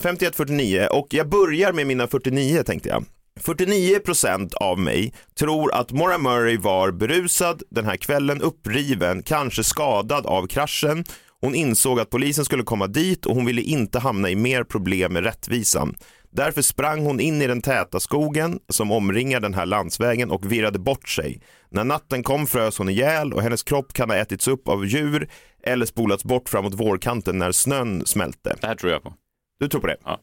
51-49 0.00 0.86
och 0.86 1.06
jag 1.10 1.28
börjar 1.28 1.72
med 1.72 1.86
mina 1.86 2.06
49 2.06 2.62
tänkte 2.62 2.88
jag. 2.88 3.04
49% 3.40 4.54
av 4.54 4.78
mig 4.78 5.14
tror 5.38 5.74
att 5.74 5.92
Maura 5.92 6.18
Murray 6.18 6.56
var 6.56 6.90
berusad 6.90 7.62
den 7.70 7.84
här 7.84 7.96
kvällen, 7.96 8.42
uppriven, 8.42 9.22
kanske 9.22 9.64
skadad 9.64 10.26
av 10.26 10.46
kraschen. 10.46 11.04
Hon 11.40 11.54
insåg 11.54 12.00
att 12.00 12.10
polisen 12.10 12.44
skulle 12.44 12.62
komma 12.62 12.86
dit 12.86 13.26
och 13.26 13.34
hon 13.34 13.46
ville 13.46 13.62
inte 13.62 13.98
hamna 13.98 14.30
i 14.30 14.36
mer 14.36 14.64
problem 14.64 15.12
med 15.12 15.24
rättvisan. 15.24 15.94
Därför 16.30 16.62
sprang 16.62 17.04
hon 17.04 17.20
in 17.20 17.42
i 17.42 17.46
den 17.46 17.62
täta 17.62 18.00
skogen 18.00 18.58
som 18.68 18.92
omringar 18.92 19.40
den 19.40 19.54
här 19.54 19.66
landsvägen 19.66 20.30
och 20.30 20.52
virrade 20.52 20.78
bort 20.78 21.08
sig. 21.08 21.40
När 21.76 21.84
natten 21.84 22.22
kom 22.22 22.46
frös 22.46 22.78
hon 22.78 22.88
ihjäl 22.88 23.32
och 23.32 23.42
hennes 23.42 23.62
kropp 23.62 23.92
kan 23.92 24.10
ha 24.10 24.16
ätits 24.16 24.48
upp 24.48 24.68
av 24.68 24.86
djur 24.86 25.28
eller 25.62 25.86
spolats 25.86 26.24
bort 26.24 26.48
framåt 26.48 26.74
vårkanten 26.74 27.38
när 27.38 27.52
snön 27.52 28.06
smälte. 28.06 28.56
Det 28.60 28.66
här 28.66 28.74
tror 28.74 28.92
jag 28.92 29.02
på. 29.02 29.14
Du 29.60 29.68
tror 29.68 29.80
på 29.80 29.86
det? 29.86 29.96
Ja. 30.04 30.20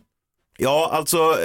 Ja, 0.58 0.90
alltså 0.94 1.36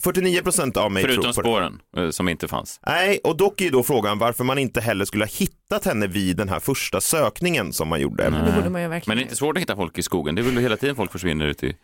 49 0.00 0.42
procent 0.42 0.76
av 0.76 0.92
mig 0.92 1.02
Förutom 1.02 1.22
tror 1.22 1.32
på 1.32 1.40
spåren 1.40 1.80
det. 1.94 2.02
Eh, 2.02 2.10
som 2.10 2.28
inte 2.28 2.48
fanns. 2.48 2.80
Nej, 2.86 3.20
och 3.24 3.36
dock 3.36 3.60
är 3.60 3.70
då 3.70 3.82
frågan 3.82 4.18
varför 4.18 4.44
man 4.44 4.58
inte 4.58 4.80
heller 4.80 5.04
skulle 5.04 5.24
ha 5.24 5.30
hittat 5.38 5.84
henne 5.84 6.06
vid 6.06 6.36
den 6.36 6.48
här 6.48 6.60
första 6.60 7.00
sökningen 7.00 7.72
som 7.72 7.88
man 7.88 8.00
gjorde. 8.00 8.24
Det 8.24 8.52
borde 8.56 8.70
man 8.70 8.82
ju 8.82 8.88
verkligen. 8.88 9.02
Men 9.06 9.16
det 9.16 9.20
är 9.20 9.24
inte 9.24 9.36
svårt 9.36 9.56
att 9.56 9.62
hitta 9.62 9.76
folk 9.76 9.98
i 9.98 10.02
skogen. 10.02 10.34
Det 10.34 10.40
är 10.40 10.44
väl 10.44 10.58
hela 10.58 10.76
tiden 10.76 10.96
folk 10.96 11.12
försvinner 11.12 11.46
ut 11.46 11.64
i... 11.64 11.76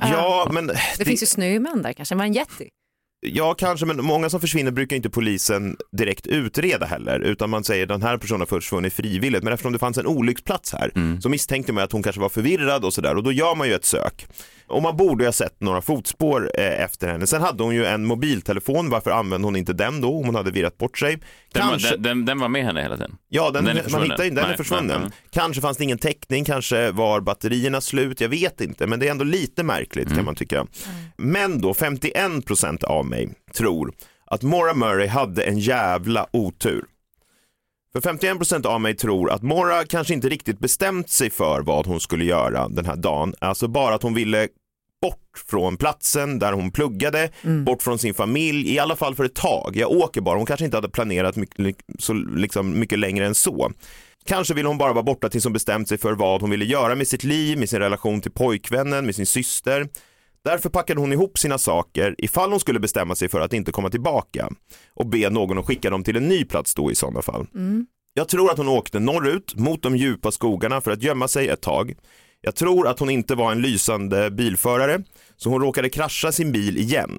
Ja, 0.00 0.48
men... 0.52 0.66
Det, 0.66 0.78
det 0.98 1.04
finns 1.04 1.22
ju 1.22 1.26
snömän 1.26 1.82
där 1.82 1.92
kanske, 1.92 2.14
man 2.14 2.26
en 2.26 2.32
jätte. 2.32 2.64
Ja, 3.22 3.54
kanske, 3.54 3.86
men 3.86 4.04
många 4.04 4.30
som 4.30 4.40
försvinner 4.40 4.70
brukar 4.70 4.96
inte 4.96 5.10
polisen 5.10 5.76
direkt 5.92 6.26
utreda 6.26 6.86
heller, 6.86 7.20
utan 7.20 7.50
man 7.50 7.64
säger 7.64 7.86
den 7.86 8.02
här 8.02 8.16
personen 8.16 8.40
har 8.40 8.46
försvunnit 8.46 8.92
frivilligt. 8.92 9.42
Men 9.42 9.52
eftersom 9.52 9.72
det 9.72 9.78
fanns 9.78 9.98
en 9.98 10.06
olycksplats 10.06 10.72
här 10.72 10.90
mm. 10.94 11.20
så 11.20 11.28
misstänkte 11.28 11.72
man 11.72 11.84
att 11.84 11.92
hon 11.92 12.02
kanske 12.02 12.20
var 12.20 12.28
förvirrad 12.28 12.84
och 12.84 12.94
sådär 12.94 13.16
och 13.16 13.22
då 13.22 13.32
gör 13.32 13.54
man 13.54 13.68
ju 13.68 13.74
ett 13.74 13.84
sök. 13.84 14.26
Och 14.70 14.82
man 14.82 14.96
borde 14.96 15.24
ha 15.24 15.32
sett 15.32 15.60
några 15.60 15.80
fotspår 15.80 16.50
eh, 16.58 16.82
efter 16.82 17.08
henne. 17.08 17.26
Sen 17.26 17.42
hade 17.42 17.62
hon 17.62 17.74
ju 17.74 17.86
en 17.86 18.04
mobiltelefon, 18.04 18.90
varför 18.90 19.10
använde 19.10 19.46
hon 19.46 19.56
inte 19.56 19.72
den 19.72 20.00
då 20.00 20.18
om 20.18 20.26
hon 20.26 20.34
hade 20.34 20.50
virrat 20.50 20.78
bort 20.78 20.98
sig? 20.98 21.18
Den, 21.52 21.62
kanske... 21.62 21.90
var, 21.90 21.96
den, 21.96 22.24
den, 22.24 22.38
var 22.38 22.48
med 22.48 22.64
henne 22.64 22.82
hela 22.82 22.96
tiden? 22.96 23.16
Ja, 23.28 23.50
den, 23.50 23.64
den 23.64 23.76
är 23.76 23.90
man 23.90 24.02
hittar, 24.02 24.24
den 24.24 24.34
nej, 24.34 24.44
är 24.44 24.56
försvunnen. 24.56 25.00
Nej, 25.00 25.10
kanske 25.30 25.62
fanns 25.62 25.76
det 25.76 25.84
ingen 25.84 25.98
täckning, 25.98 26.44
kanske 26.44 26.90
var 26.90 27.20
batterierna 27.20 27.80
slut, 27.80 28.20
jag 28.20 28.28
vet 28.28 28.60
inte, 28.60 28.86
men 28.86 29.00
det 29.00 29.06
är 29.06 29.10
ändå 29.10 29.24
lite 29.24 29.62
märkligt 29.62 30.06
mm. 30.06 30.16
kan 30.16 30.24
man 30.24 30.34
tycka. 30.34 30.56
Mm. 30.56 30.70
Men 31.16 31.60
då 31.60 31.74
51 31.74 32.46
procent 32.46 32.84
av 32.84 33.06
mig 33.06 33.28
tror 33.54 33.92
att 34.26 34.42
Maura 34.42 34.74
Murray 34.74 35.06
hade 35.06 35.42
en 35.42 35.58
jävla 35.58 36.26
otur. 36.32 36.84
För 37.92 38.00
51% 38.00 38.66
av 38.66 38.80
mig 38.80 38.96
tror 38.96 39.30
att 39.30 39.42
Mora 39.42 39.84
kanske 39.84 40.14
inte 40.14 40.28
riktigt 40.28 40.58
bestämt 40.58 41.10
sig 41.10 41.30
för 41.30 41.62
vad 41.62 41.86
hon 41.86 42.00
skulle 42.00 42.24
göra 42.24 42.68
den 42.68 42.86
här 42.86 42.96
dagen. 42.96 43.34
Alltså 43.38 43.68
bara 43.68 43.94
att 43.94 44.02
hon 44.02 44.14
ville 44.14 44.48
bort 45.02 45.44
från 45.46 45.76
platsen 45.76 46.38
där 46.38 46.52
hon 46.52 46.70
pluggade, 46.70 47.30
mm. 47.42 47.64
bort 47.64 47.82
från 47.82 47.98
sin 47.98 48.14
familj, 48.14 48.74
i 48.74 48.78
alla 48.78 48.96
fall 48.96 49.14
för 49.14 49.24
ett 49.24 49.34
tag. 49.34 49.72
Jag 49.76 49.90
åker 49.90 50.20
bara, 50.20 50.36
hon 50.36 50.46
kanske 50.46 50.64
inte 50.64 50.76
hade 50.76 50.88
planerat 50.88 51.36
mycket, 51.36 51.84
så, 51.98 52.12
liksom, 52.12 52.78
mycket 52.78 52.98
längre 52.98 53.26
än 53.26 53.34
så. 53.34 53.72
Kanske 54.24 54.54
ville 54.54 54.68
hon 54.68 54.78
bara 54.78 54.92
vara 54.92 55.02
borta 55.02 55.28
tills 55.28 55.44
hon 55.44 55.52
bestämt 55.52 55.88
sig 55.88 55.98
för 55.98 56.12
vad 56.12 56.40
hon 56.40 56.50
ville 56.50 56.64
göra 56.64 56.94
med 56.94 57.08
sitt 57.08 57.24
liv, 57.24 57.58
med 57.58 57.68
sin 57.68 57.78
relation 57.78 58.20
till 58.20 58.30
pojkvännen, 58.30 59.06
med 59.06 59.14
sin 59.14 59.26
syster. 59.26 59.88
Därför 60.44 60.70
packade 60.70 61.00
hon 61.00 61.12
ihop 61.12 61.38
sina 61.38 61.58
saker 61.58 62.14
ifall 62.18 62.50
hon 62.50 62.60
skulle 62.60 62.80
bestämma 62.80 63.14
sig 63.14 63.28
för 63.28 63.40
att 63.40 63.52
inte 63.52 63.72
komma 63.72 63.90
tillbaka 63.90 64.48
och 64.94 65.06
be 65.06 65.30
någon 65.30 65.58
att 65.58 65.66
skicka 65.66 65.90
dem 65.90 66.04
till 66.04 66.16
en 66.16 66.28
ny 66.28 66.44
plats 66.44 66.74
då 66.74 66.90
i 66.90 66.94
sådana 66.94 67.22
fall. 67.22 67.46
Mm. 67.54 67.86
Jag 68.14 68.28
tror 68.28 68.50
att 68.50 68.58
hon 68.58 68.68
åkte 68.68 68.98
norrut 68.98 69.54
mot 69.54 69.82
de 69.82 69.96
djupa 69.96 70.30
skogarna 70.30 70.80
för 70.80 70.90
att 70.90 71.02
gömma 71.02 71.28
sig 71.28 71.48
ett 71.48 71.60
tag. 71.60 71.94
Jag 72.40 72.54
tror 72.54 72.88
att 72.88 72.98
hon 72.98 73.10
inte 73.10 73.34
var 73.34 73.52
en 73.52 73.62
lysande 73.62 74.30
bilförare, 74.30 75.02
så 75.36 75.50
hon 75.50 75.62
råkade 75.62 75.88
krascha 75.88 76.32
sin 76.32 76.52
bil 76.52 76.78
igen. 76.78 77.18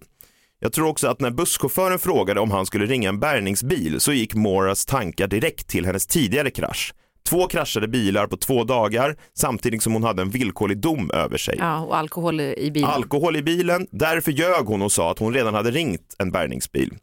Jag 0.60 0.74
tror 0.74 0.88
också 0.88 1.08
att 1.08 1.20
när 1.20 1.32
busschauffören 1.32 2.00
frågade 2.00 2.40
om 2.40 2.52
han 2.52 2.66
skulle 2.66 2.86
ringa 2.86 3.10
en 3.10 3.20
bärgningsbil 3.20 4.00
så 4.00 4.14
gick 4.14 4.34
Moras 4.34 4.86
tankar 4.86 5.28
direkt 5.28 5.68
till 5.68 5.86
hennes 5.86 6.08
tidigare 6.08 6.52
krasch. 6.52 6.94
Två 7.30 7.48
kraschade 7.48 7.88
bilar 7.88 8.28
på 8.28 8.38
två 8.38 8.64
dagar 8.64 9.16
samtidigt 9.34 9.84
som 9.84 9.94
hon 9.94 10.04
hade 10.04 10.22
en 10.22 10.30
villkorlig 10.30 10.78
dom 10.78 11.12
över 11.12 11.38
sig. 11.38 11.56
Ja, 11.60 11.80
och 11.80 11.98
alkohol 11.98 12.42
i 12.42 12.72
bilen. 12.72 12.90
Alkohol 12.90 13.36
i 13.36 13.44
bilen, 13.44 13.88
därför 13.92 14.32
ljög 14.32 14.66
hon 14.66 14.82
och 14.82 14.92
sa 14.92 15.12
att 15.12 15.20
hon 15.20 15.34
redan 15.34 15.54
hade 15.54 15.72
ringt 15.72 16.16
en 16.18 16.32
bärgningsbil. 16.32 16.98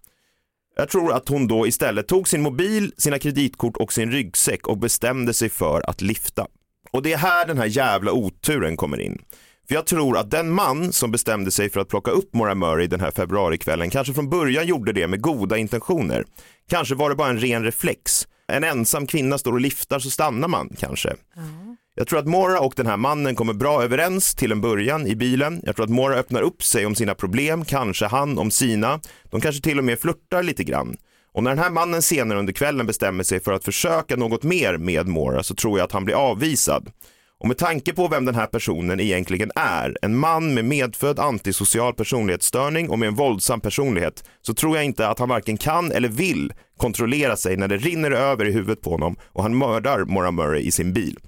Jag 0.77 0.89
tror 0.89 1.13
att 1.13 1.29
hon 1.29 1.47
då 1.49 1.67
istället 1.67 2.09
tog 2.09 2.29
sin 2.29 2.43
mobil, 2.43 2.93
sina 2.97 3.19
kreditkort 3.19 3.77
och 3.77 3.93
sin 3.93 4.13
ryggsäck 4.13 4.67
och 4.67 4.79
bestämde 4.79 5.35
sig 5.35 5.49
för 5.49 5.91
att 5.91 6.01
lifta. 6.01 6.47
Och 6.90 7.03
det 7.03 7.12
är 7.12 7.18
här 7.18 7.46
den 7.46 7.59
här 7.59 7.66
jävla 7.66 8.12
oturen 8.12 8.77
kommer 8.77 9.01
in. 9.01 9.22
För 9.68 9.74
jag 9.74 9.87
tror 9.87 10.18
att 10.18 10.31
den 10.31 10.51
man 10.51 10.92
som 10.92 11.11
bestämde 11.11 11.51
sig 11.51 11.70
för 11.70 11.81
att 11.81 11.88
plocka 11.88 12.11
upp 12.11 12.35
Maura 12.35 12.55
Murray 12.55 12.87
den 12.87 13.01
här 13.01 13.11
februarikvällen 13.11 13.90
kanske 13.90 14.14
från 14.14 14.31
början 14.31 14.66
gjorde 14.66 14.92
det 14.92 15.07
med 15.07 15.20
goda 15.20 15.57
intentioner. 15.57 16.24
Kanske 16.70 16.94
var 16.94 17.11
det 17.11 17.16
bara 17.16 17.29
en 17.29 17.40
ren 17.40 17.64
reflex. 17.64 18.29
En 18.53 18.64
ensam 18.64 19.07
kvinna 19.07 19.38
står 19.38 19.53
och 19.53 19.61
liftar 19.61 19.98
så 19.98 20.11
stannar 20.11 20.48
man 20.48 20.77
kanske. 20.79 21.09
Mm. 21.09 21.77
Jag 21.94 22.07
tror 22.07 22.18
att 22.18 22.27
Mora 22.27 22.61
och 22.61 22.72
den 22.77 22.87
här 22.87 22.96
mannen 22.96 23.35
kommer 23.35 23.53
bra 23.53 23.83
överens 23.83 24.35
till 24.35 24.53
en 24.53 24.61
början 24.61 25.07
i 25.07 25.16
bilen. 25.16 25.61
Jag 25.64 25.77
tror 25.77 25.85
att 25.85 25.90
Mora 25.90 26.16
öppnar 26.16 26.42
upp 26.42 26.62
sig 26.62 26.87
om 26.87 26.94
sina 26.94 27.14
problem, 27.14 27.64
kanske 27.64 28.07
han 28.07 28.38
om 28.38 28.51
sina. 28.51 29.01
De 29.24 29.40
kanske 29.40 29.62
till 29.62 29.79
och 29.79 29.85
med 29.85 29.98
flörtar 29.98 30.42
lite 30.42 30.64
grann. 30.64 30.96
Och 31.33 31.43
när 31.43 31.51
den 31.51 31.64
här 31.64 31.71
mannen 31.71 32.03
senare 32.03 32.38
under 32.38 32.53
kvällen 32.53 32.87
bestämmer 32.87 33.25
sig 33.25 33.41
för 33.41 33.53
att 33.53 33.64
försöka 33.64 34.17
något 34.17 34.43
mer 34.43 34.77
med 34.77 35.07
Mora 35.07 35.43
så 35.43 35.55
tror 35.55 35.79
jag 35.79 35.85
att 35.85 35.93
han 35.93 36.05
blir 36.05 36.14
avvisad. 36.14 36.93
Och 37.41 37.49
med 37.49 37.59
tanke 37.59 37.93
på 37.93 38.09
vem 38.09 38.25
den 38.25 38.35
här 38.35 38.47
personen 38.47 39.01
egentligen 39.01 39.51
är, 39.55 39.97
en 40.03 40.17
man 40.17 40.55
med 40.55 40.64
medfödd 40.64 41.19
antisocial 41.19 41.95
personlighetsstörning 41.95 42.91
och 42.91 42.99
med 42.99 43.07
en 43.07 43.14
våldsam 43.14 43.61
personlighet, 43.61 44.25
så 44.43 44.55
tror 44.55 44.77
jag 44.77 44.85
inte 44.85 45.09
att 45.09 45.19
han 45.19 45.29
varken 45.29 45.57
kan 45.57 45.93
eller 45.93 46.09
vill 46.09 46.53
kontrollera 46.77 47.37
sig 47.37 47.57
när 47.57 47.69
det 47.69 47.77
rinner 47.77 48.11
över 48.11 48.45
i 48.45 48.53
huvudet 48.53 48.81
på 48.81 48.91
honom 48.91 49.17
och 49.23 49.43
han 49.43 49.59
mördar 49.59 50.05
Maura 50.05 50.31
Murray 50.31 50.62
i 50.62 50.71
sin 50.71 50.93
bil 50.93 51.19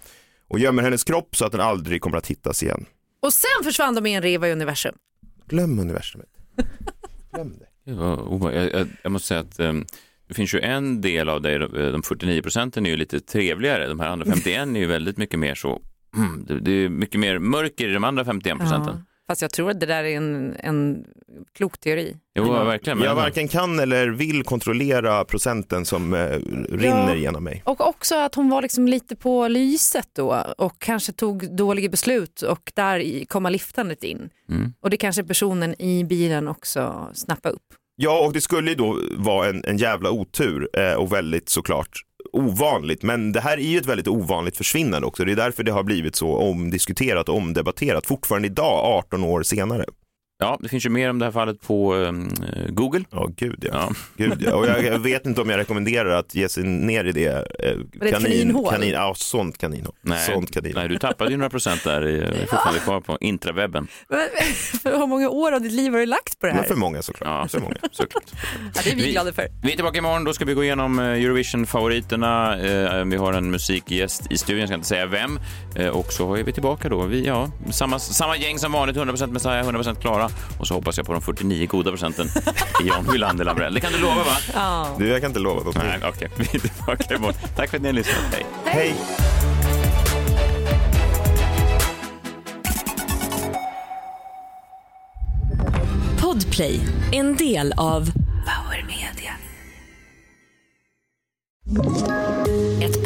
och 0.49 0.59
gömmer 0.59 0.83
hennes 0.83 1.05
kropp 1.05 1.37
så 1.37 1.45
att 1.45 1.53
den 1.53 1.61
aldrig 1.61 2.01
kommer 2.01 2.19
att 2.19 2.27
hittas 2.27 2.63
igen. 2.63 2.87
Och 3.23 3.33
sen 3.33 3.65
försvann 3.65 3.95
de 3.95 4.07
i 4.07 4.15
en 4.15 4.23
reva 4.23 4.49
i 4.49 4.53
universum. 4.53 4.95
Glöm 5.47 5.79
universumet. 5.79 6.29
Glöm 7.33 7.59
det. 7.59 7.67
Jag, 7.97 8.55
jag, 8.73 8.87
jag 9.03 9.13
måste 9.13 9.29
säga 9.29 9.41
att 9.41 9.61
um, 9.61 9.87
det 10.29 10.35
finns 10.35 10.55
ju 10.55 10.61
en 10.61 11.01
del 11.01 11.29
av 11.29 11.43
det, 11.43 11.59
de 11.93 12.03
49 12.03 12.43
procenten 12.43 12.87
är 12.87 12.91
ju 12.91 12.97
lite 12.97 13.21
trevligare. 13.21 13.87
De 13.87 14.01
här 14.01 14.09
andra 14.09 14.27
51 14.33 14.69
är 14.69 14.81
ju 14.81 14.87
väldigt 14.87 15.17
mycket 15.17 15.39
mer 15.39 15.55
så, 15.55 15.83
mm, 16.17 16.45
det, 16.45 16.61
det, 16.61 16.73
är 16.73 16.89
mycket 16.89 17.21
mer 17.21 17.39
mörker 17.39 17.89
i 17.89 17.93
de 17.93 18.05
andra 18.05 18.25
51 18.25 18.59
procenten. 18.59 18.95
Ja. 18.97 19.05
Fast 19.31 19.43
jag 19.43 19.51
tror 19.51 19.71
att 19.71 19.81
det 19.81 19.87
där 19.87 20.05
är 20.05 20.17
en, 20.17 20.57
en 20.59 21.05
klok 21.55 21.79
teori. 21.79 22.17
Jo, 22.35 22.53
verkligen. 22.53 22.99
Men 22.99 23.07
Jag 23.07 23.15
varken 23.15 23.49
kan 23.49 23.79
eller 23.79 24.09
vill 24.09 24.43
kontrollera 24.43 25.25
procenten 25.25 25.85
som 25.85 26.15
eh, 26.15 26.19
rinner 26.69 27.15
genom 27.15 27.45
mig. 27.45 27.63
Och 27.67 27.89
också 27.89 28.15
att 28.15 28.35
hon 28.35 28.51
var 28.51 28.63
liksom 28.63 28.89
lite 28.89 29.17
på 29.17 29.49
lyset 29.49 30.09
då 30.13 30.45
och 30.59 30.79
kanske 30.79 31.13
tog 31.13 31.57
dåliga 31.57 31.89
beslut 31.89 32.43
och 32.43 32.73
där 32.75 33.25
komma 33.25 33.51
liftandet 33.51 34.05
in. 34.05 34.31
Mm. 34.49 34.73
Och 34.81 34.91
det 34.91 34.97
kanske 34.97 35.25
personen 35.25 35.83
i 35.83 36.05
bilen 36.05 36.49
också 36.49 37.11
snappade 37.15 37.55
upp. 37.55 37.75
Ja, 38.03 38.19
och 38.27 38.33
det 38.33 38.41
skulle 38.41 38.71
ju 38.71 38.77
då 38.77 38.99
vara 39.17 39.49
en, 39.49 39.65
en 39.65 39.77
jävla 39.77 40.11
otur 40.11 40.69
eh, 40.73 40.95
och 40.95 41.13
väldigt 41.13 41.49
såklart 41.49 42.05
ovanligt. 42.33 43.03
Men 43.03 43.33
det 43.33 43.41
här 43.41 43.59
är 43.59 43.63
ju 43.63 43.79
ett 43.79 43.87
väldigt 43.87 44.09
ovanligt 44.09 44.57
försvinnande 44.57 45.07
också. 45.07 45.25
Det 45.25 45.33
är 45.33 45.37
därför 45.37 45.63
det 45.63 45.73
har 45.73 45.83
blivit 45.83 46.17
så 46.17 46.37
omdiskuterat 46.37 47.29
och 47.29 47.37
omdebatterat 47.37 48.07
fortfarande 48.07 48.49
idag, 48.49 48.85
18 48.85 49.25
år 49.25 49.43
senare. 49.43 49.85
Ja, 50.41 50.59
det 50.63 50.69
finns 50.69 50.87
ju 50.87 50.91
mer 50.91 51.11
om 51.11 51.19
det 51.19 51.25
här 51.25 51.33
fallet 51.33 51.61
på 51.61 51.95
um, 51.95 52.31
Google. 52.69 53.05
Ja, 53.11 53.29
gud 53.37 53.59
ja. 53.63 53.69
Ja. 53.73 53.91
Gud, 54.17 54.43
ja. 54.47 54.55
Och 54.57 54.67
jag, 54.67 54.85
jag 54.85 54.99
vet 54.99 55.27
inte 55.27 55.41
om 55.41 55.51
jag 55.51 55.59
rekommenderar 55.59 56.11
att 56.11 56.35
ge 56.35 56.49
sig 56.49 56.65
ner 56.65 57.05
i 57.05 57.13
det. 57.13 57.27
Eh, 57.27 57.77
det 57.93 58.07
ett 58.09 58.15
kaninhål? 58.15 58.71
kanin, 58.73 58.91
ja, 58.91 59.15
sånt 59.17 59.59
kaninhål. 59.59 59.95
Nej, 60.03 60.27
Sånt 60.27 60.51
kaninhål. 60.55 60.81
nej, 60.81 60.89
du 60.89 60.99
tappade 60.99 61.31
ju 61.31 61.37
några 61.37 61.51
procent 61.51 61.85
där. 61.85 62.07
i- 62.07 62.19
är 62.21 62.47
fortfarande 62.47 62.81
kvar 62.81 63.01
på 63.01 63.19
intrawebben. 63.21 63.89
Men, 64.09 64.19
för 64.83 64.99
hur 64.99 65.07
många 65.07 65.29
år 65.31 65.53
av 65.53 65.61
ditt 65.61 65.73
liv 65.73 65.93
har 65.93 65.99
du 65.99 66.07
lagt 66.07 66.39
på 66.41 66.47
det 66.47 66.53
Men 66.53 66.61
här? 66.63 66.69
för 66.69 66.75
många 66.77 67.03
såklart. 67.03 67.29
Ja, 67.29 67.49
För 67.49 67.61
många. 67.61 67.75
såklart. 67.93 68.25
Ja, 68.75 68.81
det 68.85 68.91
är 68.91 68.97
vi 68.97 69.03
Vi- 69.05 69.13
glada 69.13 69.33
för. 69.33 69.47
Vi 69.63 69.73
är 69.73 69.77
tillbaka 69.77 69.99
imorgon. 69.99 70.25
Då 70.25 70.33
ska 70.33 70.45
vi 70.45 70.55
gå 70.55 70.65
igenom 70.65 70.99
eh, 70.99 71.05
Eurovision-favoriterna. 71.05 72.59
Eh, 72.59 73.05
Vi 73.05 73.17
har 73.17 73.33
en 73.33 73.51
musikgäst 73.51 74.23
i 74.33 74.37
studion, 74.39 74.61
jag 74.61 74.69
ska 74.69 74.75
inte 74.75 74.89
säga 74.89 75.07
vem. 75.07 75.39
Eh, 75.77 75.89
Och 75.89 76.13
så 76.13 76.35
är 76.35 76.43
vi 76.45 76.53
tillbaka 76.53 76.89
då. 76.89 77.01
Vi, 77.07 77.27
ja, 77.27 77.51
samma, 77.71 77.99
samma 77.99 78.37
gäng 78.37 78.59
som 78.59 78.73
vanligt, 78.73 78.97
100% 78.97 79.33
Messiah, 79.33 79.65
100% 79.69 80.01
Klara. 80.01 80.30
Och 80.59 80.67
så 80.67 80.75
hoppas 80.75 80.97
jag 80.97 81.07
på 81.07 81.13
de 81.13 81.23
49 81.23 81.67
goda 81.67 81.91
procenten 81.91 82.27
i 82.85 82.89
Jan 82.89 83.09
Hylander 83.13 83.45
Lambrell. 83.45 83.75
Det 83.75 83.81
kan 83.81 83.93
du 83.93 83.99
lova, 83.99 84.15
va? 84.15 84.37
Ja. 84.55 84.87
Du, 84.99 85.09
jag 85.09 85.21
kan 85.21 85.31
inte 85.31 85.41
lova 85.41 85.59
någonting. 85.59 85.83
Nej, 85.87 86.09
okej. 86.09 86.29
Vi 86.37 86.45
är 86.45 86.59
tillbaka 86.59 87.15
imorgon. 87.15 87.35
Tack 87.57 87.71
för 87.71 87.77
att 87.77 87.83
ni 87.83 87.89
har 87.89 87.93
lyssnat. 87.93 88.17
Hej. 88.33 88.47
Hej! 88.65 88.95
Podplay, 96.21 96.81
en 97.13 97.37
del 97.37 97.73
av 97.77 98.11
Power 98.45 98.87
Media. 98.87 99.33